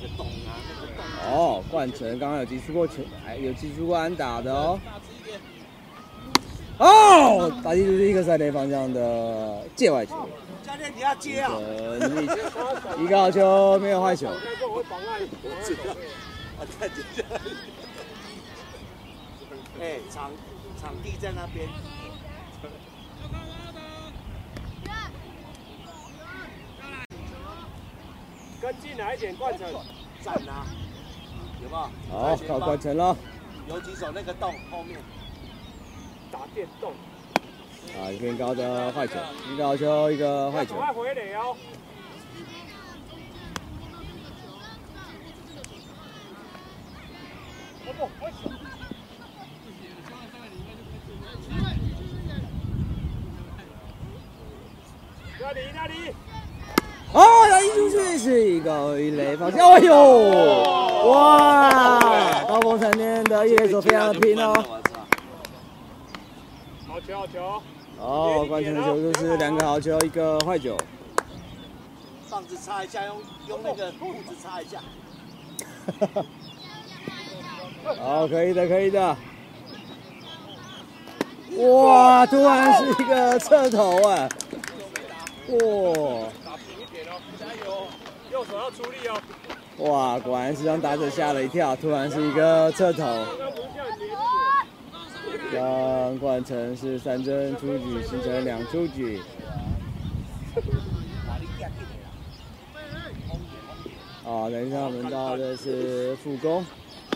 [1.27, 4.79] 哦，冠城刚刚有击出过球，还有击出过安打的哦。
[6.77, 10.27] 哦，打进就是一个三垒方向的界外球。
[10.63, 11.51] 教练你要接啊！
[11.53, 11.97] 呃，
[13.01, 14.27] 一个好球，没有坏球。
[14.27, 15.21] 那个我会妨碍。
[15.43, 15.95] 我知道，
[16.59, 17.39] 我看见了。
[19.79, 20.31] 哎，场
[20.81, 21.69] 场地在那边。
[28.61, 29.67] 跟进来一点，冠城。
[30.23, 30.65] 站啊！
[31.61, 32.19] 有没有？
[32.19, 33.15] 好，靠冠城了。
[33.69, 34.99] 有几手那个洞后面。
[36.35, 36.91] 打电动。
[37.97, 39.13] 啊，一边高的坏球，
[39.53, 40.75] 一个好球，一个坏球。
[40.75, 41.55] 快回垒哦！
[47.85, 48.51] 哦不，我手。
[55.39, 55.93] 那里那里，
[57.13, 59.95] 哦，要一出去是一个一垒方向，哎呦，
[61.11, 64.81] 哇，高峰闪电的一垒手非常的拼哦。
[67.05, 67.61] 好球好球，
[67.99, 70.75] 哦，冠城的球就是两个好球，一个坏球。
[72.31, 74.81] 棒子擦一下，用用那个裤子擦一下。
[78.01, 79.15] 好，可以的，可以的。
[81.57, 84.27] 哇，突然是一个侧头啊！
[85.47, 85.57] 哇，
[86.43, 87.87] 打平一点哦，加油，
[88.31, 89.21] 右手要出力哦。
[89.77, 93.03] 哇，果然是让打者吓了一跳，突然是一个侧头。
[95.55, 95.61] 刚不像连一点。
[95.61, 99.21] 让冠城是三针出局，形成两出局。
[104.25, 106.65] 啊，等一下，我们到的是副攻。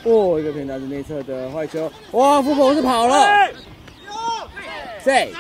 [0.03, 1.91] 哦，一个平打是内侧的坏球。
[2.11, 3.49] 哇，副攻是跑了。
[5.03, 5.31] 谁？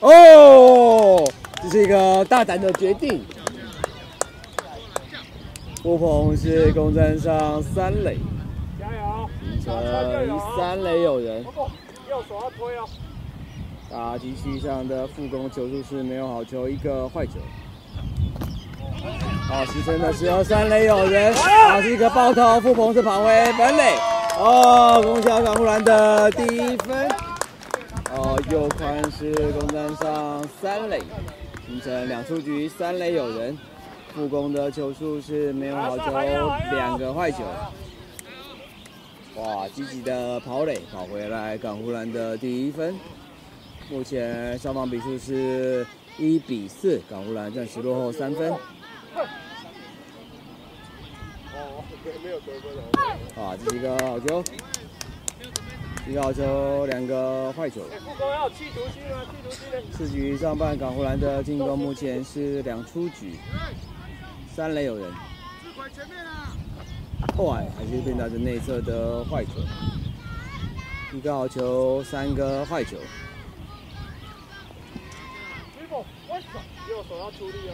[0.00, 1.24] 哦，
[1.62, 3.24] 这是一个大胆的决定。
[5.82, 8.18] 副鹏是攻占上三垒，
[8.78, 11.44] 加油，形成三垒有人。
[12.10, 12.88] 右手要推哦。
[13.88, 17.34] 打击区上的副攻球数是没有好球，一个坏球。
[19.48, 23.96] 好，形成的时候三垒有人，啊，是一个爆头，副鹏是跑回本垒。
[24.38, 27.08] 哦，恭喜港湖蓝的第一分。
[28.12, 31.00] 哦，右宽是攻占上三垒，
[31.66, 33.56] 形成两出局，三垒有人。
[34.14, 36.10] 副攻的球数是没有好球，
[36.72, 37.38] 两个坏球。
[39.40, 42.94] 哇，积极的跑垒跑回来，港湖蓝的第一分。
[43.88, 45.86] 目前双方比数是
[46.18, 48.52] 一比四，港湖蓝暂时落后三分。
[51.54, 51.82] 哦，
[52.22, 52.82] 没有得分了。
[53.42, 54.44] 啊，这是一个好球，
[56.06, 57.80] 一个好球，两个坏球。
[57.80, 57.88] 了，
[59.90, 63.38] 四局上半，港湖蓝的进攻目前是两出局，
[64.54, 65.10] 三垒有人。
[67.46, 69.50] 坏还是变打着内侧的坏球，
[71.12, 72.96] 一个好球，三个坏球。
[76.88, 77.72] 右手要出力哦。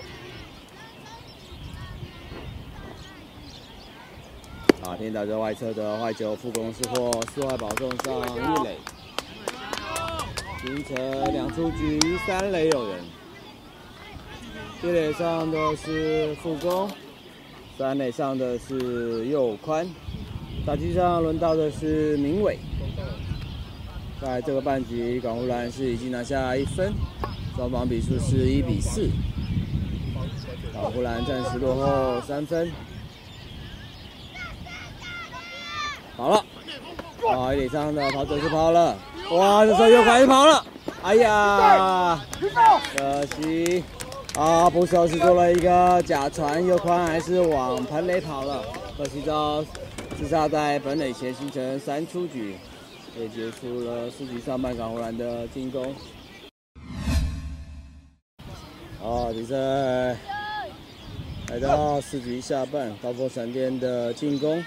[4.84, 8.76] 啊，天打着外侧的坏球，副攻是获四坏保送上一垒，
[10.60, 13.04] 形成两出局，三垒有人。
[14.82, 16.90] 一垒上的是副攻，
[17.78, 19.86] 三垒上的是右宽。
[20.64, 22.58] 打击上轮到的是明伟，
[24.20, 26.92] 在这个半局，港湖蓝是已经拿下一分，
[27.54, 29.08] 双方比数是一比四，
[30.74, 32.72] 港湖蓝暂时落后三分。
[36.16, 36.44] 好了，
[37.28, 38.96] 啊，一垒上的跑者是跑了，
[39.30, 40.64] 哇，这时候又开始跑了，
[41.02, 42.18] 哎呀，
[42.96, 43.84] 可惜。
[44.36, 48.62] 啊，捕手是做了一个假传，右宽还是往本垒跑了，
[48.94, 49.64] 可惜招
[50.18, 52.54] 自杀在本垒前形成三出局，
[53.18, 55.94] 也结束了四局上半港湖蓝的进攻。
[59.02, 59.56] 啊，比赛
[61.48, 64.62] 来到四局下半，高波闪电的进攻，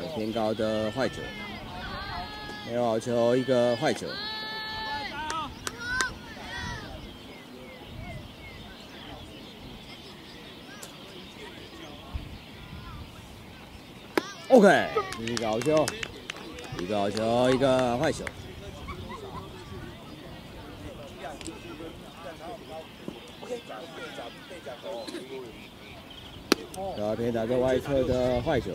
[0.00, 1.16] 有偏高的坏球，
[2.68, 4.06] 没有好球，一个坏球。
[14.58, 14.88] OK，
[15.20, 15.86] 一个好球，
[16.80, 18.24] 一个好球，一个坏球。
[26.96, 28.72] 这边打个外侧的坏球，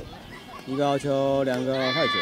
[0.66, 2.14] 一个好球，两个坏球。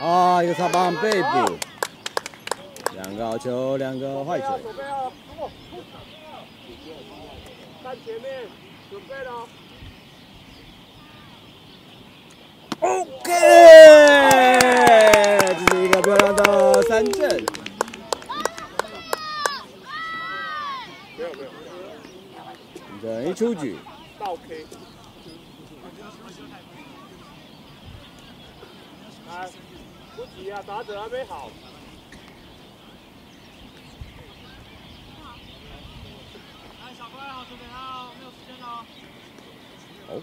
[0.00, 1.58] 啊，一个擦棒背部。
[3.22, 4.46] 好球，两个坏球。
[7.82, 8.48] 看前面，
[8.90, 9.46] 准备了。
[12.80, 13.30] OK，
[15.40, 17.44] 这是一个漂亮的三振。
[21.16, 21.50] 没有没有。
[23.02, 23.76] 人一出局。
[24.18, 24.66] 倒 K。
[29.28, 29.48] 来，
[30.16, 31.50] 不急啊，打者还没好。
[40.06, 40.14] 好，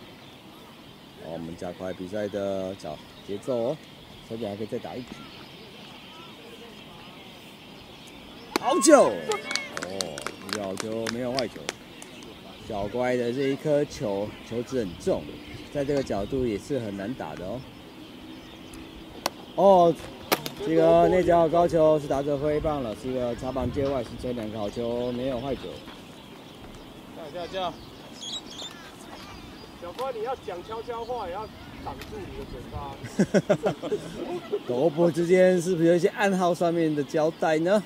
[1.32, 3.78] 我们加快比赛的脚节奏哦，
[4.30, 5.08] 手点还可以再打一局。
[8.60, 9.04] 好球！
[9.04, 10.18] 哦，
[10.48, 11.62] 一个好球，没有坏球。
[12.68, 15.24] 小乖的这一颗球，球质很重，
[15.74, 17.62] 在这个角度也是很难打的哦。
[19.56, 19.96] 哦，
[20.66, 25.62] 这个内角高球是打者挥棒了，是一个插棒界外形成两个好球，没有坏球。
[27.38, 27.72] 叫叫。
[29.80, 31.48] 小乖，你要讲悄悄话，也要
[31.86, 32.96] 挡住你的嘴巴。
[34.68, 37.84] 萝卜之间是不是有一些暗号上面的交代呢？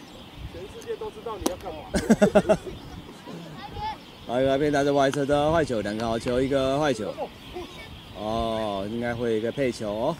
[0.53, 2.57] 全世界都知道你要干嘛。
[4.25, 7.13] 好，一个边拿着外侧的坏球，两个好球，一个坏球。
[8.17, 10.15] 哦，应该会有一个配球哦。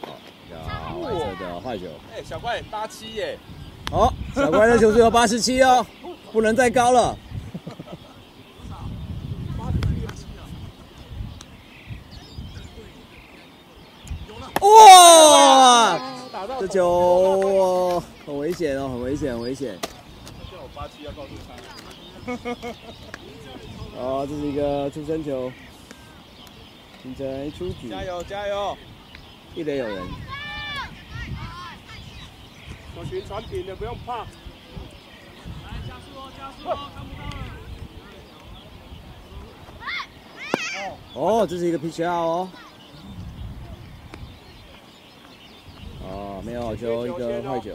[0.00, 0.16] 好，
[0.48, 0.56] 一个
[1.06, 1.84] 外侧的坏球。
[2.14, 3.38] 哎，小怪八七耶。
[3.90, 5.84] 好，小乖的球速有八十七哦，
[6.32, 7.18] 不能再高了。
[14.60, 16.00] 哇！
[16.60, 19.76] 这球很危险哦，很危险，很危险。
[20.52, 21.54] 叫我八七要告诉他。
[23.98, 25.50] 哦，这是一个出生球，
[27.02, 27.88] 形成出局。
[27.88, 28.76] 加油，加油！
[29.56, 29.96] 一垒有人。
[33.00, 34.18] 小心传平的，不用怕。
[34.18, 34.26] 来，
[35.88, 37.24] 加速哦，加速哦，看不到
[40.84, 41.40] 了。
[41.42, 42.46] 哦，这是一个皮球哦。
[46.02, 47.70] 哦，没有好球，一个坏球。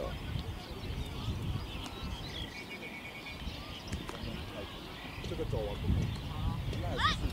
[5.28, 5.74] 这个走啊！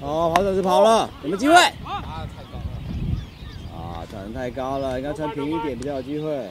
[0.01, 1.53] 哦，跑者是跑了，有没有机会？
[1.53, 2.63] 啊，太高了。
[3.77, 6.49] 啊，传太高了，应该传平一点比较有机会。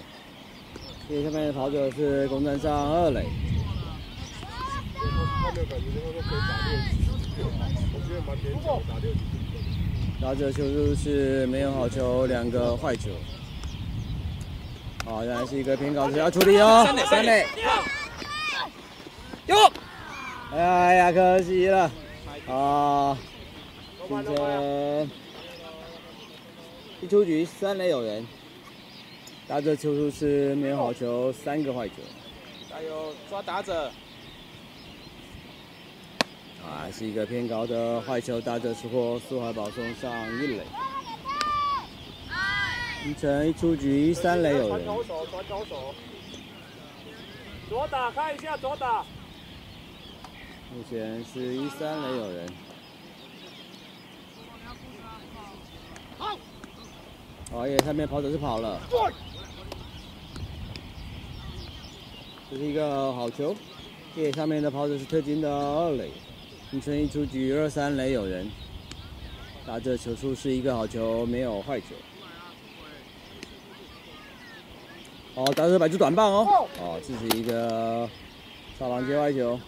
[1.08, 3.26] 因为下面的跑者是攻占上二垒。
[10.20, 13.10] 打者球速是没有好球，两个坏球。
[15.04, 16.86] 好，原来是一个偏高球，要处理哦。
[17.10, 17.44] 三垒，
[19.46, 19.56] 哟，
[20.52, 21.90] 哎呀，可惜了。
[22.48, 23.18] 啊，
[24.08, 25.10] 今天
[27.00, 28.24] 一出局，三垒有人。
[29.52, 31.96] 打者球速是没有好球，三个坏球。
[32.70, 33.92] 加油，抓打者。
[36.64, 40.62] 啊，是一个偏高的坏球，打者是获苏海宝送上一垒。
[43.04, 44.86] 一成一出局，三垒有人。
[44.86, 45.94] 传高手，传手。
[47.68, 49.04] 左打，看一下左打。
[50.74, 52.48] 目前是一三垒有人。
[56.16, 56.38] 好
[57.52, 58.80] 哦，耶，上面跑者是跑了。
[62.52, 63.56] 这是一个好球，
[64.16, 66.10] 耶，上面的跑者是特金的二垒，
[66.70, 68.46] 形成一出局，二三垒有人。
[69.66, 71.86] 打这球速是一个好球，没有坏球。
[75.34, 76.68] 哦，打这摆出短棒哦。
[76.78, 78.06] 哦，这是一个
[78.78, 79.58] 少篮接坏球，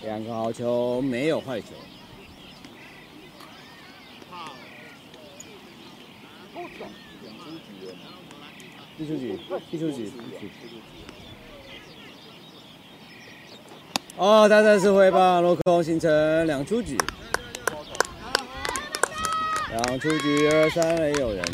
[0.00, 1.66] 两个好球，没有坏球。
[8.96, 9.38] 第出局，
[9.70, 10.10] 第出局。
[14.18, 16.98] 哦，打者是回棒落空，形成两出局。
[19.70, 21.44] 两出局，二三垒有人。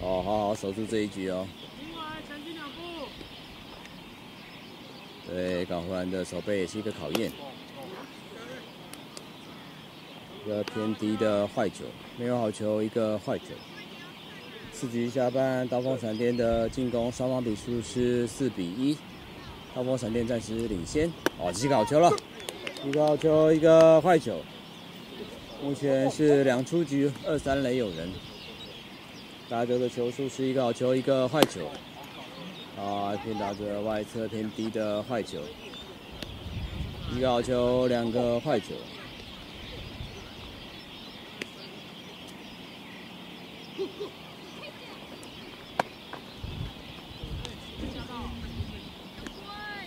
[0.00, 1.46] 哦，好好守住这一局哦。
[5.28, 7.30] 对，港湖蓝的守备也是一个考验。
[10.42, 11.84] 一个偏低的坏球，
[12.16, 13.44] 没有好球，一个坏球。
[14.78, 18.94] 四局下半，刀锋闪电的进攻，双方比数是四比一，
[19.74, 21.10] 刀锋闪电暂时领先。
[21.38, 22.12] 哦，这是个好球了。
[22.84, 24.38] 一个好球，一个坏球。
[25.64, 28.10] 目前是两出局，二三垒有人。
[29.48, 31.62] 打者的球数是一个好球，一个坏球。
[32.78, 35.38] 啊，偏打者外侧偏低的坏球。
[37.16, 38.74] 一个好球，两个坏球。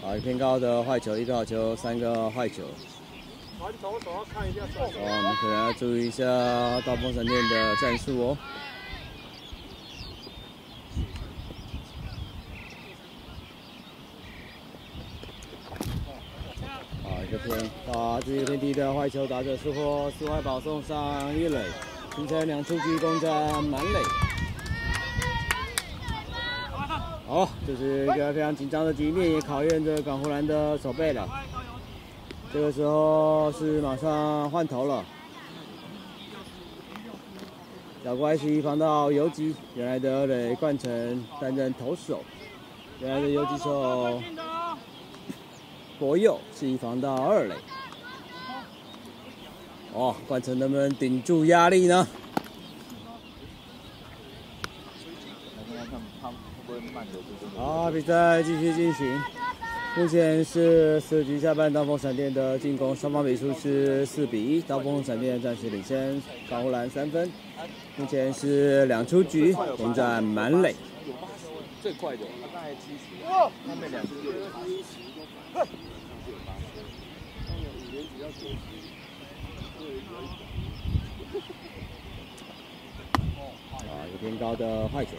[0.01, 2.63] 啊，偏高的坏球，一个好球，三个坏球。
[3.59, 4.85] 传投手要看一下手。
[4.85, 6.23] 哦，我们可能要注意一下
[6.85, 8.37] 刀锋闪电的战术哦。
[17.03, 17.59] 啊，一个偏
[17.93, 21.61] 啊，这个偏低的坏球，打者失获，四坏保送上一垒，
[22.15, 24.28] 形成两出局，攻占满垒。
[27.29, 31.29] 好，这是一个非常紧张的局面，也考验着港湖蓝的守备了。
[32.51, 35.05] 这个时候是马上换头了，
[38.03, 42.23] 小怪是一防到游击，原来的二垒冠城担任投手，
[42.99, 44.19] 原来的游击手
[45.99, 47.53] 博佑是一防到二垒。
[49.93, 52.07] 哦，冠城能不能顶住压力呢？
[57.55, 59.21] 好，比赛继续进行。
[59.97, 67.31] 目前是四局下半，刀锋闪电的进攻，双方比数是四比一，刀锋闪电暂时领先港湖蓝三分。
[67.97, 70.75] 目前是两出局，攻占满垒。
[71.81, 72.23] 最快的，
[72.53, 73.23] 大概七十，
[73.67, 74.99] 他们两支就有八十。
[83.79, 85.11] 啊，有偏高的坏球，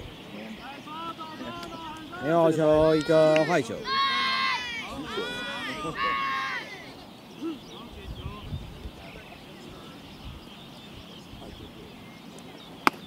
[2.22, 3.74] 没有球，一个坏球。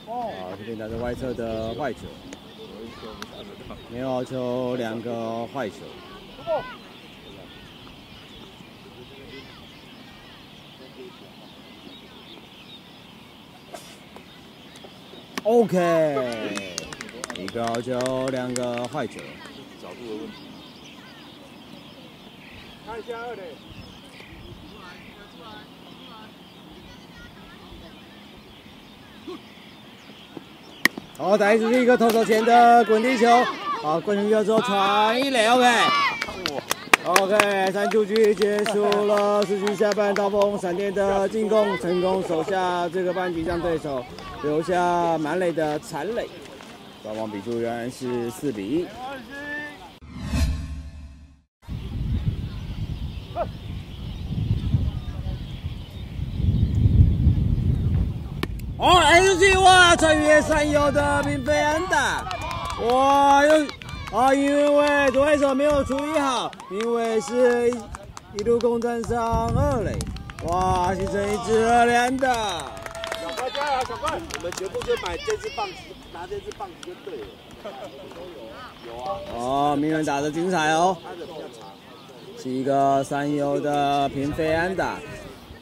[0.08, 2.00] 啊，这边打着外侧的坏球，
[3.90, 5.76] 没有球，两个坏球。
[15.44, 16.76] OK，
[17.38, 19.20] 一个好球，两个坏球。
[19.82, 20.34] 角度的问题。
[22.86, 23.42] 看一下二垒，
[31.18, 33.28] 好，再一出是一个投手前的滚地球，
[33.82, 35.68] 好，滚成球之后传一垒，OK。
[37.06, 44.06] OK，三出局结束了，四局下半，刀锋闪电的进攻成功守下这个半局，让对手
[44.44, 46.28] 留下满垒的残垒。
[47.04, 48.88] 双方比数仍然是四比一。
[58.78, 62.26] 哦，H G 哇，穿越山腰的并非安打，
[62.88, 63.66] 哇，又
[64.18, 67.70] 啊，因为左外手没有处理好，因为是
[68.38, 69.98] 一路攻占上二垒，
[70.46, 72.34] 哇，形成一支二连打。
[73.22, 74.12] 小怪加油，小怪！
[74.38, 75.74] 我们全部就买这支棒子，
[76.14, 77.28] 拿这支棒子就对了。
[78.88, 81.72] 有啊，哦，名人打的精彩哦，它的比较长。
[82.38, 85.00] 是一个三游的平飞安打，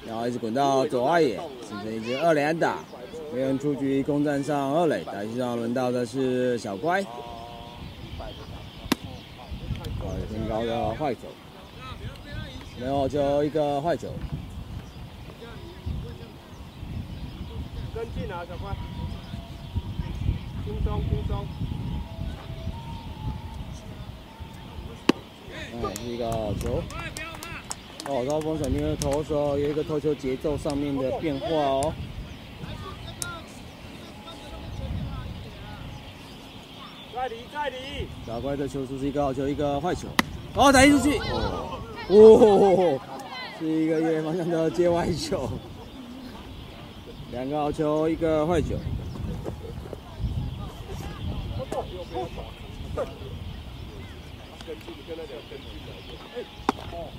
[0.05, 2.79] 然后一直滚到左外野，形成一支二连打。
[3.33, 5.03] 鸣人出局，攻占上二垒。
[5.05, 7.07] 打击上轮到的是小乖，哦，
[10.01, 11.21] 有偏高的坏球，
[12.79, 14.09] 没有就，一个坏球。
[17.93, 18.75] 跟进啊，小乖，
[20.71, 21.45] 轻松轻松。
[25.73, 26.25] 哎，一个
[26.61, 26.81] 球。
[28.07, 31.93] 哦，高峰闪电的投手有一个投球节奏上面的变化哦。
[37.13, 40.07] 再离再离，小乖的球速是一个好球，一个坏球。
[40.55, 41.17] 哦，打进出去。
[42.07, 42.97] 哦，
[43.59, 45.49] 是一个越方向的接外球。
[47.33, 48.69] 两个好球，一个坏球。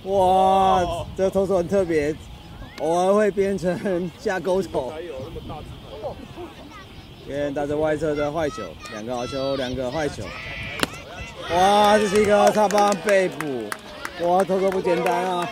[0.05, 2.15] 哇，这投手很特别，
[2.81, 4.91] 偶尔会变成 下勾投。
[4.91, 5.67] 还有那么大只
[6.03, 6.17] 头。
[7.27, 10.25] 别人打着外侧的坏球，两个好球，两个坏球。
[11.55, 13.69] 哇，这是一个擦棒被捕，
[14.27, 15.49] 哇，投手不简单啊！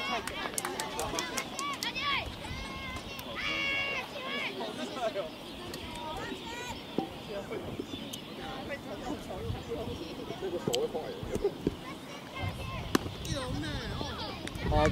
[14.71, 14.87] 好，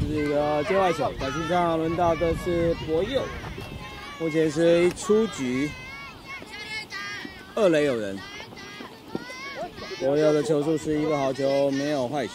[0.63, 2.35] 接外球，在线上轮到的。
[2.45, 3.23] 是博佑，
[4.19, 5.71] 目前是一出局，
[7.55, 8.19] 二垒有人。
[10.01, 10.43] 博佑的。
[10.43, 12.35] 球速是一个好球，没有坏球。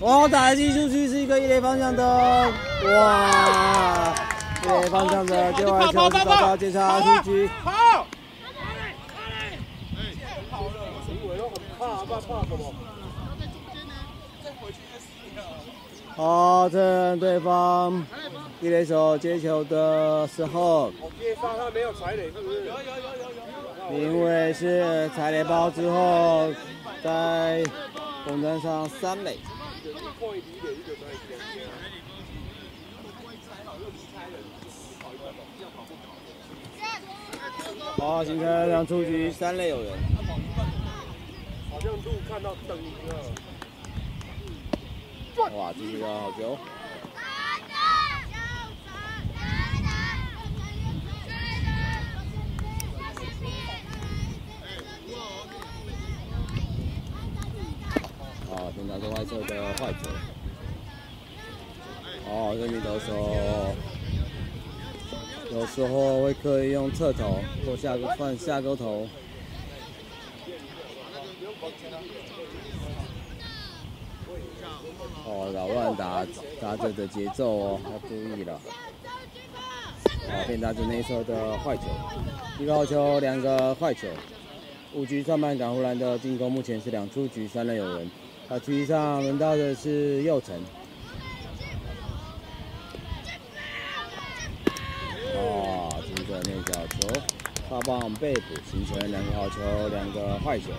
[0.00, 2.04] 哦，打击出去是一个一垒方向的，
[2.84, 4.14] 哇！
[4.62, 5.52] 一垒方向的。
[5.54, 7.50] 接外球是高高接杀出局。
[16.18, 18.04] 好，趁对方
[18.60, 20.90] 一垒手接球的时候，
[23.92, 26.52] 因为是踩垒包之后，
[27.04, 27.62] 在
[28.26, 29.38] 公站上三垒。
[37.96, 39.92] 好，形成两出局，三垒有人。
[41.70, 43.14] 好像路看到灯了。
[45.38, 46.58] 哇，这是个好球。
[58.50, 60.10] 好，先打出外侧的坏球。
[62.26, 63.08] 哦，这名投手
[65.52, 69.08] 有时候会刻意用侧投或下勾换下勾投。
[75.24, 76.26] 哦，扰乱打
[76.60, 78.58] 打者的节奏哦，要注意了。
[80.28, 81.82] 好，变打者内侧的坏球，
[82.58, 84.08] 一个好球，两个坏球。
[84.94, 88.10] 五局上半港湖蓝的进攻目前是两出局，三人有人。
[88.48, 90.54] 啊，局上轮到的是右城。
[95.34, 97.20] 哦，这个内角球，
[97.68, 100.72] 大棒被捕，形成两个好球，两个坏球。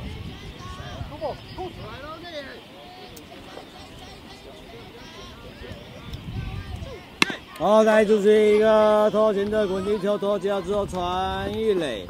[7.59, 12.07] 好，再就是一个投前的滚地球，投起来之后传一垒，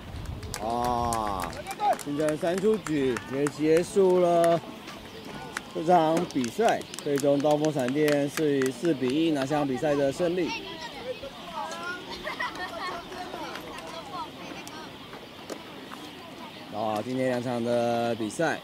[0.64, 1.52] 啊，
[2.06, 4.62] 现在三出局，也结束了
[5.74, 6.80] 这场比赛。
[7.04, 10.50] 最终刀锋闪电是以四比一拿下比赛的胜利。
[16.76, 18.60] 啊，今天两场的比赛，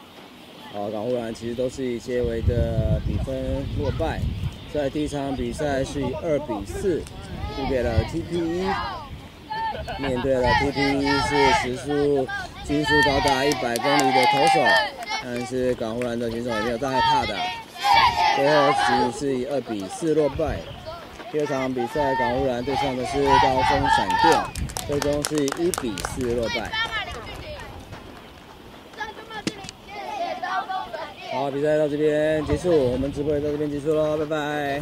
[0.71, 4.21] 啊，港湖蓝其实都是以些微的比分落败。
[4.75, 7.01] 在第一场比赛是以二比四
[7.55, 8.67] 输给了 TPE，
[9.97, 12.27] 面对了 TPE 是时速
[12.65, 14.59] 均速高达一百公里的投手，
[15.23, 17.37] 但是港湖蓝的选手也没有在害怕的，
[18.35, 18.73] 最后
[19.13, 20.57] 只是以二比四落败。
[21.31, 24.43] 第二场比赛港湖蓝对上的是高中闪电，
[24.89, 26.69] 最终是以一比四落败。
[31.35, 34.81] 好，比赛到这边结束，我们直播也到这边结束喽，拜拜。